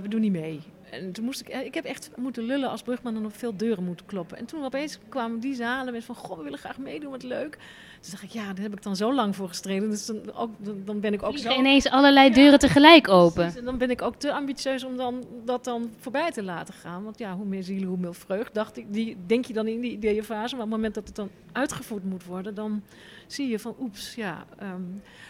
we 0.02 0.08
doen 0.08 0.22
niet 0.22 0.32
mee. 0.32 0.62
En 0.92 1.12
toen 1.12 1.26
moest 1.26 1.42
ik, 1.42 1.48
ik 1.48 1.74
heb 1.74 1.86
echt 1.86 2.10
moeten 2.16 2.44
lullen 2.44 2.70
als 2.70 2.82
brugman 2.82 3.16
en 3.16 3.26
op 3.26 3.38
veel 3.38 3.58
deuren 3.58 3.84
moeten 3.84 4.06
kloppen. 4.06 4.38
En 4.38 4.46
toen 4.46 4.64
opeens 4.64 5.00
kwamen 5.10 5.40
die 5.40 5.56
zalen 5.56 5.94
met 5.94 6.04
van, 6.04 6.16
goh, 6.16 6.38
we 6.38 6.44
willen 6.44 6.60
graag 6.60 6.78
meedoen, 6.78 7.12
wat 7.12 7.24
leuk. 7.24 7.58
Dus 8.00 8.10
dacht 8.10 8.24
ik, 8.24 8.30
ja, 8.30 8.54
daar 8.54 8.64
heb 8.64 8.74
ik 8.74 8.84
dan 8.84 8.96
zo 8.96 9.14
lang 9.14 9.36
voor 9.36 9.48
gestreden. 9.48 9.90
Dus 9.90 10.06
dan, 10.06 10.34
ook, 10.34 10.50
dan 10.86 11.00
ben 11.00 11.14
ik 11.14 11.24
ook 11.24 11.38
zo... 11.38 11.52
ineens 11.52 11.90
allerlei 11.90 12.32
deuren 12.34 12.60
tegelijk 12.60 13.08
open. 13.08 13.56
En 13.56 13.66
dan 13.66 13.78
ben 13.78 13.90
ik 13.90 14.02
ook 14.02 14.16
te 14.16 14.34
ambitieus 14.34 14.84
om 14.84 14.98
dan, 14.98 15.26
dat 15.46 15.64
dan 15.64 15.90
voorbij 16.00 16.32
te 16.32 16.44
laten 16.44 16.74
gaan. 16.74 17.04
Want 17.04 17.20
ja, 17.20 17.36
hoe 17.36 17.46
meer 17.46 17.64
zielen, 17.64 17.88
hoe 17.88 17.98
meer 17.98 18.16
vreugd, 18.16 18.54
dacht 18.54 18.78
ik. 18.78 18.94
Die, 18.94 19.18
denk 19.26 19.46
je 19.46 19.54
dan 19.54 19.68
in 19.68 19.80
die 19.80 19.92
ideeënfase. 19.92 20.56
Maar 20.56 20.66
op 20.66 20.72
het 20.72 20.78
moment 20.78 20.94
dat 20.94 21.08
het 21.08 21.16
dan 21.16 21.30
uitgevoerd 21.52 22.04
moet 22.04 22.26
worden, 22.26 22.56
dan 22.56 22.84
zie 23.28 23.48
je 23.48 23.60
van 23.60 23.76
oeps, 23.80 24.16
ja. 24.16 24.46
Ehm, 24.58 24.82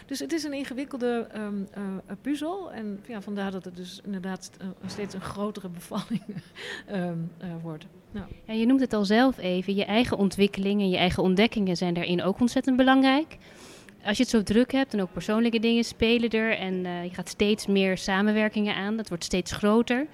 dus 0.06 0.18
het 0.18 0.32
is 0.32 0.44
een 0.44 0.52
ingewikkelde 0.52 1.26
um, 1.36 1.68
puzzel. 2.20 2.72
En 2.72 3.00
ja, 3.06 3.20
vandaar 3.20 3.50
dat 3.50 3.64
het 3.64 3.76
dus 3.76 4.00
inderdaad 4.04 4.50
uh, 4.62 4.68
steeds 4.86 5.14
een 5.14 5.20
grotere 5.20 5.68
bevalling 5.68 6.22
um, 6.92 7.30
uh, 7.44 7.48
wordt. 7.62 7.86
Nou. 8.10 8.26
Ja, 8.44 8.52
je 8.52 8.66
noemt 8.66 8.80
het 8.80 8.92
al 8.92 9.04
zelf 9.04 9.38
even, 9.38 9.74
je 9.74 9.84
eigen 9.84 10.16
ontwikkeling 10.16 10.80
en 10.80 10.90
je 10.90 10.96
eigen 10.96 11.22
ontdekkingen 11.22 11.76
zijn 11.76 11.94
daarin 11.94 12.22
ook 12.22 12.40
ontzettend 12.40 12.76
belangrijk. 12.76 13.36
Als 14.04 14.16
je 14.16 14.22
het 14.22 14.32
zo 14.32 14.42
druk 14.42 14.72
hebt 14.72 14.94
en 14.94 15.00
ook 15.00 15.12
persoonlijke 15.12 15.58
dingen 15.58 15.84
spelen 15.84 16.30
er 16.30 16.56
en 16.56 16.84
uh, 16.84 17.04
je 17.04 17.14
gaat 17.14 17.28
steeds 17.28 17.66
meer 17.66 17.98
samenwerkingen 17.98 18.74
aan, 18.74 18.96
dat 18.96 19.08
wordt 19.08 19.24
steeds 19.24 19.52
groter. 19.52 20.06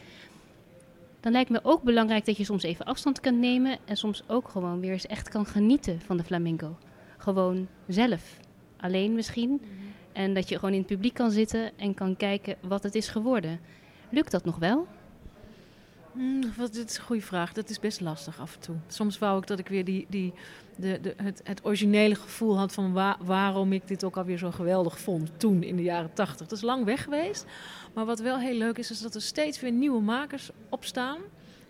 Dan 1.21 1.33
lijkt 1.33 1.51
me 1.51 1.61
ook 1.63 1.83
belangrijk 1.83 2.25
dat 2.25 2.37
je 2.37 2.45
soms 2.45 2.63
even 2.63 2.85
afstand 2.85 3.21
kan 3.21 3.41
nemen 3.41 3.79
en 3.85 3.97
soms 3.97 4.23
ook 4.27 4.49
gewoon 4.49 4.81
weer 4.81 4.93
eens 4.93 5.07
echt 5.07 5.29
kan 5.29 5.47
genieten 5.47 6.01
van 6.01 6.17
de 6.17 6.25
flamenco 6.25 6.77
gewoon 7.17 7.69
zelf. 7.89 8.39
Alleen 8.77 9.15
misschien. 9.15 9.51
Mhm. 9.51 9.71
En 10.13 10.35
dat 10.35 10.49
je 10.49 10.55
gewoon 10.55 10.73
in 10.73 10.79
het 10.79 10.87
publiek 10.87 11.15
kan 11.15 11.31
zitten 11.31 11.71
en 11.77 11.95
kan 11.95 12.17
kijken 12.17 12.57
wat 12.61 12.83
het 12.83 12.95
is 12.95 13.09
geworden. 13.09 13.61
Lukt 14.11 14.31
dat 14.31 14.45
nog 14.45 14.57
wel? 14.57 14.87
Mm, 16.17 16.53
wat, 16.57 16.73
dit 16.73 16.91
is 16.91 16.97
een 16.97 17.05
goede 17.05 17.23
vraag. 17.23 17.53
Dat 17.53 17.71
is 17.71 17.81
best 17.81 18.01
lastig 18.01 18.41
af 18.41 18.55
en 18.55 18.61
toe. 18.61 18.77
Soms 18.89 19.19
wou 19.19 19.39
ik 19.39 19.47
dat 19.47 19.59
ik 19.59 19.69
weer 19.69 19.85
die, 19.85 20.07
die, 20.09 20.33
de, 20.77 20.99
de, 21.01 21.15
het, 21.17 21.41
het 21.45 21.65
originele 21.65 22.15
gevoel 22.15 22.59
had 22.59 22.73
van 22.73 22.93
waarom 23.21 23.73
ik 23.73 23.89
dit 23.89 24.05
ook 24.05 24.17
alweer 24.17 24.39
zo 24.39 24.51
geweldig 24.51 24.99
vond 24.99 25.31
toen 25.37 25.63
in 25.63 25.77
de 25.77 25.83
jaren 25.83 26.13
tachtig. 26.13 26.47
Dat 26.47 26.59
is 26.59 26.65
lang 26.65 26.85
weg 26.85 27.03
geweest. 27.03 27.45
Maar 27.95 28.05
wat 28.05 28.21
wel 28.21 28.39
heel 28.39 28.57
leuk 28.57 28.79
is, 28.79 28.91
is 28.91 29.01
dat 29.01 29.15
er 29.15 29.23
steeds 29.23 29.61
weer 29.61 29.73
nieuwe 29.73 30.01
makers 30.03 30.51
opstaan 30.69 31.19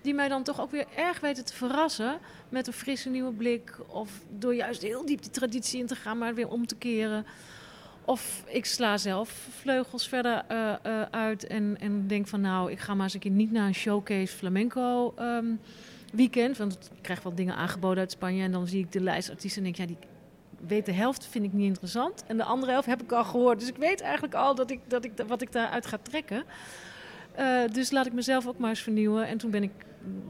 die 0.06 0.14
mij 0.14 0.28
dan 0.28 0.42
toch 0.42 0.60
ook 0.60 0.70
weer 0.70 0.86
erg 0.96 1.20
weten 1.20 1.44
te 1.44 1.54
verrassen 1.54 2.18
met 2.48 2.66
een 2.66 2.72
frisse 2.72 3.08
nieuwe 3.08 3.32
blik. 3.32 3.78
Of 3.86 4.10
door 4.38 4.54
juist 4.54 4.82
heel 4.82 5.06
diep 5.06 5.22
die 5.22 5.30
traditie 5.30 5.80
in 5.80 5.86
te 5.86 5.94
gaan, 5.94 6.18
maar 6.18 6.34
weer 6.34 6.48
om 6.48 6.66
te 6.66 6.76
keren. 6.76 7.26
Of 8.06 8.42
ik 8.46 8.64
sla 8.64 8.96
zelf 8.96 9.48
vleugels 9.50 10.08
verder 10.08 10.44
uh, 10.52 10.72
uh, 10.86 11.02
uit 11.10 11.46
en, 11.46 11.76
en 11.80 12.06
denk 12.06 12.26
van 12.26 12.40
nou, 12.40 12.70
ik 12.70 12.78
ga 12.78 12.94
maar 12.94 13.04
eens 13.04 13.14
een 13.14 13.20
keer 13.20 13.30
niet 13.30 13.52
naar 13.52 13.66
een 13.66 13.74
showcase 13.74 14.36
flamenco 14.36 15.14
um, 15.18 15.60
weekend. 16.12 16.56
Want 16.56 16.74
ik 16.94 17.02
krijg 17.02 17.22
wel 17.22 17.34
dingen 17.34 17.56
aangeboden 17.56 17.98
uit 17.98 18.10
Spanje 18.10 18.42
en 18.42 18.52
dan 18.52 18.66
zie 18.66 18.80
ik 18.80 18.92
de 18.92 19.00
lijst 19.00 19.30
artiesten 19.30 19.64
en 19.64 19.72
denk 19.72 19.90
ja, 19.90 19.96
die 19.96 20.08
weet 20.66 20.86
de 20.86 20.92
helft 20.92 21.26
vind 21.26 21.44
ik 21.44 21.52
niet 21.52 21.66
interessant. 21.66 22.24
En 22.26 22.36
de 22.36 22.44
andere 22.44 22.72
helft 22.72 22.86
heb 22.86 23.02
ik 23.02 23.12
al 23.12 23.24
gehoord. 23.24 23.58
Dus 23.58 23.68
ik 23.68 23.76
weet 23.76 24.00
eigenlijk 24.00 24.34
al 24.34 24.54
dat 24.54 24.70
ik, 24.70 24.80
dat 24.86 25.04
ik, 25.04 25.12
wat 25.26 25.42
ik 25.42 25.52
daaruit 25.52 25.86
ga 25.86 25.98
trekken. 26.02 26.44
Uh, 27.38 27.60
dus 27.72 27.90
laat 27.90 28.06
ik 28.06 28.12
mezelf 28.12 28.46
ook 28.46 28.58
maar 28.58 28.70
eens 28.70 28.80
vernieuwen. 28.80 29.26
En 29.26 29.38
toen 29.38 29.50
ben 29.50 29.62
ik 29.62 29.72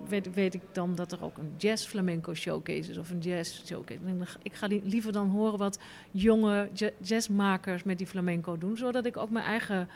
weet, 0.09 0.35
weet 0.35 0.55
ik 0.55 0.63
dan 0.73 0.95
dat 0.95 1.13
er 1.13 1.25
ook 1.25 1.39
een 1.39 1.53
jazz 1.57 1.87
flamenco 1.87 2.35
showcase 2.35 2.91
is 2.91 2.99
of 2.99 3.11
een 3.11 3.19
jazz 3.19 3.65
showcase. 3.65 4.01
Ik 4.43 4.55
ga 4.55 4.67
liever 4.67 5.13
dan 5.13 5.29
horen 5.29 5.59
wat 5.59 5.79
jonge 6.11 6.69
jazzmakers 7.01 7.83
met 7.83 7.99
die 7.99 8.07
flamenco 8.07 8.59
doen, 8.59 8.77
zodat 8.77 9.07
ik 9.07 9.17
ook 9.17 9.31
mijn 9.31 9.45
eigen 9.45 9.89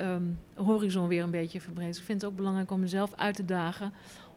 um, 0.00 0.38
horizon 0.54 1.08
weer 1.08 1.22
een 1.22 1.30
beetje 1.30 1.60
verbreed. 1.60 1.96
Ik 1.96 2.02
vind 2.02 2.20
het 2.20 2.30
ook 2.30 2.36
belangrijk 2.36 2.70
om 2.70 2.80
mezelf 2.80 3.12
uit 3.14 3.36
te 3.36 3.44
dagen 3.44 3.92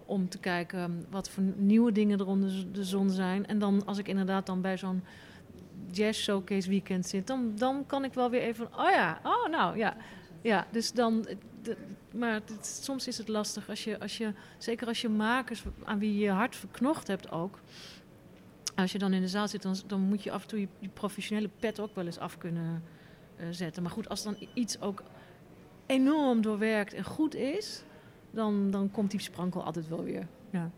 om 0.06 0.30
te 0.30 0.40
kijken 0.40 0.80
ehm, 0.80 0.92
wat 1.10 1.30
voor 1.30 1.44
nieuwe 1.56 1.92
dingen 1.92 2.20
er 2.20 2.28
onder 2.28 2.66
de 2.72 2.84
zon 2.84 3.10
zijn. 3.10 3.46
En 3.46 3.60
dan 3.60 3.86
als 3.86 3.98
ik 3.98 4.08
inderdaad 4.08 4.46
dan 4.46 4.62
bij 4.62 4.78
zo'n 4.78 5.04
jazz 5.92 6.22
showcase 6.22 6.70
weekend 6.70 7.06
zit, 7.06 7.28
dan, 7.28 7.52
dan 7.56 7.86
kan 7.86 8.04
ik 8.04 8.14
wel 8.14 8.30
weer 8.30 8.42
even, 8.42 8.66
oh 8.66 8.90
ja, 8.90 9.20
oh 9.24 9.48
nou 9.50 9.78
ja. 9.78 9.96
Ja, 10.42 10.68
dus 10.72 10.92
dan, 10.92 11.26
maar 12.14 12.42
soms 12.62 13.08
is 13.08 13.18
het 13.18 13.28
lastig 13.28 13.70
als 13.70 13.84
je, 13.84 14.00
als 14.00 14.18
je, 14.18 14.34
zeker 14.58 14.88
als 14.88 15.02
je 15.02 15.10
makers 15.10 15.64
aan 15.84 16.00
wie 16.00 16.14
je 16.14 16.20
je 16.20 16.30
hart 16.30 16.56
verknocht 16.56 17.08
hebt 17.08 17.32
ook. 17.32 17.60
Als 18.76 18.92
je 18.92 18.98
dan 18.98 19.14
in 19.14 19.22
de 19.22 19.28
zaal 19.28 19.48
zit, 19.48 19.62
dan, 19.62 19.76
dan 19.88 20.02
moet 20.02 20.24
je 20.24 20.32
af 20.32 20.42
en 20.42 20.48
toe 20.48 20.60
je, 20.60 20.68
professionele 20.94 21.50
pet 21.60 21.80
ook 21.80 21.96
wel 21.96 22.06
eens 22.06 22.20
af 22.20 22.38
kunnen 22.38 22.84
uh, 23.38 23.46
zetten. 23.52 23.84
Maar 23.84 23.92
goed, 23.92 24.10
als 24.10 24.24
dan 24.24 24.36
iets 24.54 24.82
ook 24.82 25.04
enorm 25.86 26.42
doorwerkt 26.42 26.94
en 26.94 27.04
goed 27.04 27.36
is, 27.36 27.84
dan, 28.32 28.72
dan 28.72 28.92
komt 28.92 29.12
die 29.12 29.20
sprankel 29.20 29.64
altijd 29.64 29.88
wel 29.88 30.04
weer. 30.04 30.28
Ja. 30.50 30.72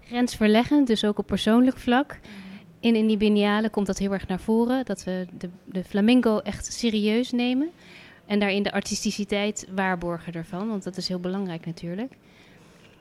Grensverleggend, 0.00 0.86
dus 0.86 1.04
ook 1.04 1.18
op 1.18 1.26
persoonlijk 1.26 1.76
vlak. 1.76 2.20
In 2.80 2.94
Indibiniale 2.94 3.70
komt 3.70 3.86
dat 3.86 3.98
heel 3.98 4.12
erg 4.12 4.26
naar 4.26 4.40
voren, 4.40 4.84
dat 4.84 5.04
we 5.04 5.26
de, 5.38 5.50
de 5.64 5.84
flamenco 5.84 6.38
echt 6.38 6.72
serieus 6.72 7.30
nemen. 7.30 7.70
En 8.30 8.38
daarin 8.38 8.62
de 8.62 8.72
artisticiteit 8.72 9.66
waarborgen 9.74 10.32
ervan, 10.32 10.68
want 10.68 10.82
dat 10.82 10.96
is 10.96 11.08
heel 11.08 11.20
belangrijk 11.20 11.66
natuurlijk. 11.66 12.12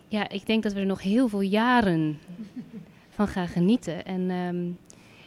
Ja, 0.08 0.30
ik 0.30 0.46
denk 0.46 0.63
dat 0.63 0.74
we 0.74 0.80
er 0.80 0.86
nog 0.86 1.02
heel 1.02 1.28
veel 1.28 1.42
jaren 1.42 2.20
van 3.15 3.28
gaan 3.28 3.48
genieten. 3.48 4.06
En 4.06 4.30
ehm, 4.30 4.72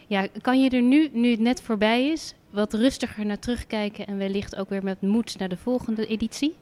ja, 0.06 0.28
kan 0.40 0.62
je 0.62 0.70
er 0.70 0.82
nu, 0.82 1.08
nu 1.12 1.30
het 1.30 1.40
net 1.40 1.62
voorbij 1.62 2.08
is, 2.08 2.34
wat 2.50 2.74
rustiger 2.74 3.26
naar 3.26 3.38
terugkijken 3.38 4.06
en 4.06 4.18
wellicht 4.18 4.56
ook 4.56 4.68
weer 4.68 4.84
met 4.84 5.00
moed 5.00 5.38
naar 5.38 5.48
de 5.48 5.56
volgende 5.56 6.06
editie? 6.06 6.54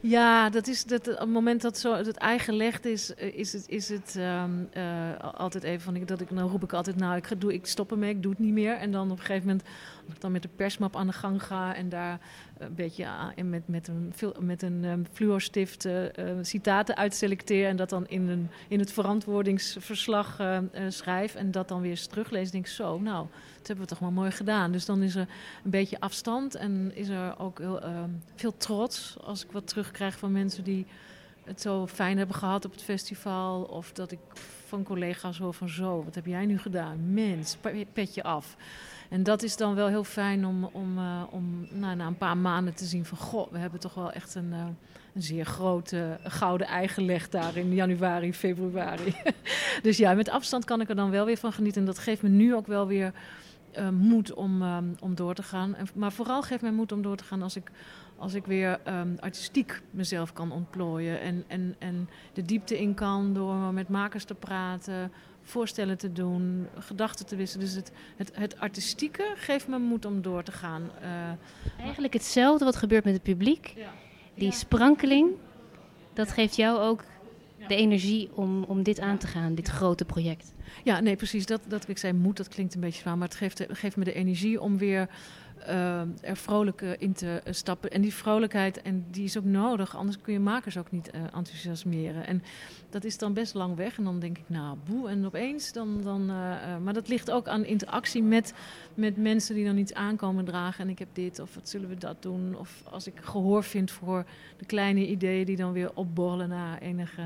Ja, 0.00 0.50
dat 0.50 0.66
is 0.66 0.84
dat, 0.84 1.08
op 1.08 1.18
het 1.18 1.28
moment 1.28 1.62
dat 1.62 1.78
zo 1.78 1.94
het 1.94 2.16
eigen 2.16 2.44
gelegd 2.44 2.84
is, 2.84 3.14
eh, 3.14 3.38
is 3.38 3.52
het, 3.52 3.68
is 3.68 3.88
het 3.88 4.14
um, 4.18 4.68
uh, 4.76 5.18
altijd 5.34 5.64
even 5.64 5.80
van 5.80 6.04
dat 6.04 6.20
ik 6.20 6.28
dan 6.28 6.48
roep 6.48 6.62
ik 6.62 6.72
altijd 6.72 6.96
nou 6.96 7.16
ik 7.16 7.26
ga 7.26 7.34
doe 7.34 7.52
ik 7.52 7.66
stop 7.66 7.90
ermee, 7.90 8.10
ik 8.10 8.22
doe 8.22 8.30
het 8.30 8.40
niet 8.40 8.52
meer 8.52 8.74
en 8.74 8.92
dan 8.92 9.10
op 9.10 9.18
een 9.18 9.24
gegeven 9.24 9.46
moment 9.46 9.66
ik 10.08 10.20
dan 10.20 10.32
met 10.32 10.42
de 10.42 10.48
persmap 10.56 10.96
aan 10.96 11.06
de 11.06 11.12
gang 11.12 11.42
ga 11.42 11.74
en 11.74 11.88
daar 11.88 12.20
een 12.58 12.74
beetje 12.74 13.04
uh, 13.04 13.44
met, 13.44 13.68
met 13.68 13.88
een, 13.88 14.12
met 14.38 14.62
een 14.62 14.84
um, 14.84 15.06
fluorstift 15.12 15.86
uh, 15.86 16.02
citaten 16.42 16.96
uitselecteer 16.96 17.68
en 17.68 17.76
dat 17.76 17.88
dan 17.88 18.06
in, 18.06 18.28
een, 18.28 18.50
in 18.68 18.78
het 18.78 18.92
verantwoordingsverslag 18.92 20.40
schrijf 20.88 21.34
en 21.34 21.50
dat 21.50 21.68
dan 21.68 21.80
weer 21.80 21.90
eens 21.90 22.06
teruglees, 22.06 22.50
denk 22.50 22.66
ik 22.66 22.70
zo, 22.70 22.98
nou 22.98 23.26
dat 23.64 23.76
hebben 23.76 23.88
we 23.88 23.94
toch 24.00 24.00
maar 24.00 24.22
mooi 24.22 24.30
gedaan. 24.30 24.72
Dus 24.72 24.84
dan 24.84 25.02
is 25.02 25.14
er 25.14 25.28
een 25.64 25.70
beetje 25.70 26.00
afstand 26.00 26.54
en 26.54 26.90
is 26.94 27.08
er 27.08 27.38
ook 27.38 27.58
heel, 27.58 27.80
ehm, 27.80 28.10
veel 28.34 28.56
trots 28.56 29.16
als 29.20 29.44
ik 29.44 29.52
wat 29.52 29.66
terugkrijg 29.66 30.18
van 30.18 30.32
mensen 30.32 30.64
die 30.64 30.86
het 31.44 31.60
zo 31.60 31.86
fijn 31.86 32.18
hebben 32.18 32.36
gehad 32.36 32.64
op 32.64 32.72
het 32.72 32.82
festival. 32.82 33.62
Of 33.62 33.92
dat 33.92 34.10
ik 34.10 34.18
van 34.66 34.82
collega's 34.82 35.38
hoor 35.38 35.54
van 35.54 35.68
zo, 35.68 36.04
wat 36.04 36.14
heb 36.14 36.26
jij 36.26 36.46
nu 36.46 36.58
gedaan? 36.58 37.12
Mens, 37.12 37.56
petje 37.92 38.22
af. 38.22 38.56
En 39.10 39.22
dat 39.22 39.42
is 39.42 39.56
dan 39.56 39.74
wel 39.74 39.88
heel 39.88 40.04
fijn 40.04 40.46
om, 40.46 40.64
om, 40.64 40.98
uh, 40.98 41.22
om 41.30 41.66
nou, 41.70 41.96
na 41.96 42.06
een 42.06 42.16
paar 42.16 42.36
maanden 42.36 42.74
te 42.74 42.84
zien 42.84 43.04
van... 43.04 43.18
goh, 43.18 43.52
we 43.52 43.58
hebben 43.58 43.80
toch 43.80 43.94
wel 43.94 44.12
echt 44.12 44.34
een, 44.34 44.50
uh, 44.52 44.66
een 45.14 45.22
zeer 45.22 45.44
grote 45.44 46.18
gouden 46.22 46.66
ei 46.66 46.88
gelegd 46.88 47.32
daar 47.32 47.56
in 47.56 47.74
januari, 47.74 48.34
februari. 48.34 49.14
dus 49.82 49.96
ja, 49.96 50.14
met 50.14 50.28
afstand 50.28 50.64
kan 50.64 50.80
ik 50.80 50.88
er 50.88 50.96
dan 50.96 51.10
wel 51.10 51.24
weer 51.24 51.36
van 51.36 51.52
genieten. 51.52 51.80
En 51.80 51.86
dat 51.86 51.98
geeft 51.98 52.22
me 52.22 52.28
nu 52.28 52.54
ook 52.54 52.66
wel 52.66 52.86
weer 52.86 53.12
uh, 53.78 53.88
moed 53.88 54.32
om, 54.32 54.62
om 55.00 55.14
door 55.14 55.34
te 55.34 55.42
gaan. 55.42 55.76
Maar 55.94 56.12
vooral 56.12 56.42
geeft 56.42 56.62
mij 56.62 56.72
moed 56.72 56.92
om 56.92 57.02
door 57.02 57.16
te 57.16 57.24
gaan 57.24 57.42
als 57.42 57.56
ik, 57.56 57.70
als 58.16 58.34
ik 58.34 58.46
weer 58.46 58.80
um, 58.88 59.16
artistiek 59.20 59.82
mezelf 59.90 60.32
kan 60.32 60.52
ontplooien. 60.52 61.20
En, 61.20 61.44
en, 61.46 61.74
en 61.78 62.08
de 62.32 62.42
diepte 62.42 62.80
in 62.80 62.94
kan 62.94 63.34
door 63.34 63.54
met 63.54 63.88
makers 63.88 64.24
te 64.24 64.34
praten, 64.34 65.12
voorstellen 65.44 65.98
te 65.98 66.12
doen, 66.12 66.66
gedachten 66.78 67.26
te 67.26 67.36
wisselen. 67.36 67.66
Dus 67.66 67.74
het, 67.74 67.92
het, 68.16 68.30
het 68.34 68.58
artistieke 68.58 69.32
geeft 69.36 69.68
me 69.68 69.78
moed 69.78 70.04
om 70.04 70.22
door 70.22 70.42
te 70.42 70.52
gaan. 70.52 70.90
Uh, 71.02 71.80
Eigenlijk 71.80 72.12
hetzelfde 72.12 72.64
wat 72.64 72.76
gebeurt 72.76 73.04
met 73.04 73.14
het 73.14 73.22
publiek. 73.22 73.72
Ja. 73.76 73.92
Die 74.34 74.52
sprankeling, 74.52 75.30
dat 76.12 76.32
geeft 76.32 76.56
jou 76.56 76.78
ook 76.80 77.04
de 77.68 77.76
energie 77.76 78.30
om, 78.34 78.62
om 78.64 78.82
dit 78.82 79.00
aan 79.00 79.18
te 79.18 79.26
gaan, 79.26 79.54
dit 79.54 79.68
grote 79.68 80.04
project. 80.04 80.52
Ja, 80.84 81.00
nee, 81.00 81.16
precies. 81.16 81.46
Dat, 81.46 81.60
dat 81.68 81.88
ik 81.88 81.98
zei 81.98 82.12
moet, 82.12 82.36
dat 82.36 82.48
klinkt 82.48 82.74
een 82.74 82.80
beetje 82.80 83.00
zwaar. 83.00 83.18
Maar 83.18 83.28
het 83.28 83.36
geeft, 83.36 83.64
geeft 83.68 83.96
me 83.96 84.04
de 84.04 84.12
energie 84.12 84.60
om 84.60 84.78
weer 84.78 85.08
uh, 85.68 86.00
er 86.20 86.36
vrolijk 86.36 86.80
in 86.80 87.12
te 87.12 87.42
stappen. 87.50 87.90
En 87.90 88.00
die 88.00 88.14
vrolijkheid, 88.14 88.82
en 88.82 89.04
die 89.10 89.24
is 89.24 89.38
ook 89.38 89.44
nodig. 89.44 89.96
Anders 89.96 90.20
kun 90.20 90.32
je 90.32 90.38
makers 90.38 90.76
ook 90.76 90.90
niet 90.90 91.10
uh, 91.14 91.20
enthousiasmeren. 91.20 92.26
En 92.26 92.42
dat 92.90 93.04
is 93.04 93.18
dan 93.18 93.32
best 93.32 93.54
lang 93.54 93.76
weg. 93.76 93.98
En 93.98 94.04
dan 94.04 94.18
denk 94.18 94.38
ik, 94.38 94.44
nou, 94.46 94.76
boe. 94.84 95.08
En 95.08 95.26
opeens 95.26 95.72
dan... 95.72 96.00
dan 96.02 96.20
uh, 96.20 96.78
maar 96.78 96.92
dat 96.92 97.08
ligt 97.08 97.30
ook 97.30 97.48
aan 97.48 97.64
interactie 97.64 98.22
met, 98.22 98.54
met 98.94 99.16
mensen 99.16 99.54
die 99.54 99.64
dan 99.64 99.76
iets 99.76 99.94
aankomen 99.94 100.44
dragen. 100.44 100.84
En 100.84 100.90
ik 100.90 100.98
heb 100.98 101.08
dit, 101.12 101.38
of 101.38 101.54
wat 101.54 101.68
zullen 101.68 101.88
we 101.88 101.96
dat 101.96 102.22
doen? 102.22 102.56
Of 102.58 102.82
als 102.90 103.06
ik 103.06 103.20
gehoor 103.20 103.64
vind 103.64 103.90
voor 103.90 104.24
de 104.56 104.66
kleine 104.66 105.06
ideeën 105.06 105.44
die 105.44 105.56
dan 105.56 105.72
weer 105.72 105.90
opborrelen 105.94 106.48
na 106.48 106.80
enige 106.80 107.22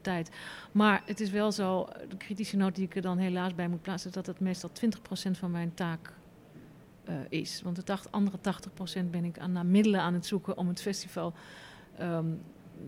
tijd. 0.00 0.30
Maar 0.72 1.02
het 1.04 1.20
is 1.20 1.30
wel 1.30 1.52
zo, 1.52 1.88
de 2.08 2.16
kritische 2.16 2.56
noot 2.56 2.74
die 2.74 2.84
ik 2.84 2.96
er 2.96 3.02
dan 3.02 3.18
helaas 3.18 3.54
bij 3.54 3.68
moet 3.68 3.82
plaatsen... 3.82 4.12
dat 4.12 4.26
het 4.26 4.40
meestal 4.40 4.70
20% 5.28 5.30
van 5.30 5.50
mijn 5.50 5.74
taak 5.74 6.12
uh, 7.08 7.14
is. 7.28 7.60
Want 7.64 7.76
de 7.76 7.82
tacht, 7.82 8.12
andere 8.12 8.38
80% 9.02 9.10
ben 9.10 9.24
ik 9.24 9.38
aan, 9.38 9.52
naar 9.52 9.66
middelen 9.66 10.00
aan 10.00 10.14
het 10.14 10.26
zoeken 10.26 10.56
om 10.56 10.68
het 10.68 10.82
festival 10.82 11.32
um, 12.00 12.40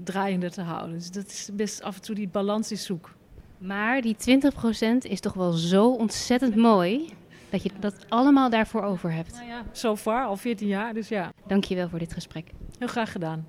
draaiende 0.05 0.51
te 0.51 0.63
houden. 0.63 0.97
Dus 0.97 1.11
dat 1.11 1.27
is 1.27 1.51
best 1.53 1.83
af 1.83 1.97
en 1.97 2.03
toe 2.03 2.15
die 2.15 2.29
balans 2.29 2.73
is 2.73 2.85
zoek. 2.85 3.15
Maar 3.59 4.01
die 4.01 4.17
20% 4.17 4.99
is 4.99 5.21
toch 5.21 5.33
wel 5.33 5.53
zo 5.53 5.91
ontzettend 5.91 6.57
mooi 6.57 7.13
dat 7.51 7.63
je 7.63 7.71
dat 7.81 7.95
allemaal 8.09 8.51
daarvoor 8.51 8.83
over 8.83 9.13
hebt. 9.13 9.33
Nou 9.33 9.47
ja, 9.47 9.63
zo 9.73 9.97
far, 9.97 10.25
al 10.25 10.37
14 10.37 10.69
jaar, 10.69 10.95
dus 10.95 11.09
ja. 11.09 11.33
Dankjewel 11.47 11.89
voor 11.89 11.99
dit 11.99 12.13
gesprek. 12.13 12.51
Heel 12.79 12.89
graag 12.89 13.13
gedaan. 13.13 13.47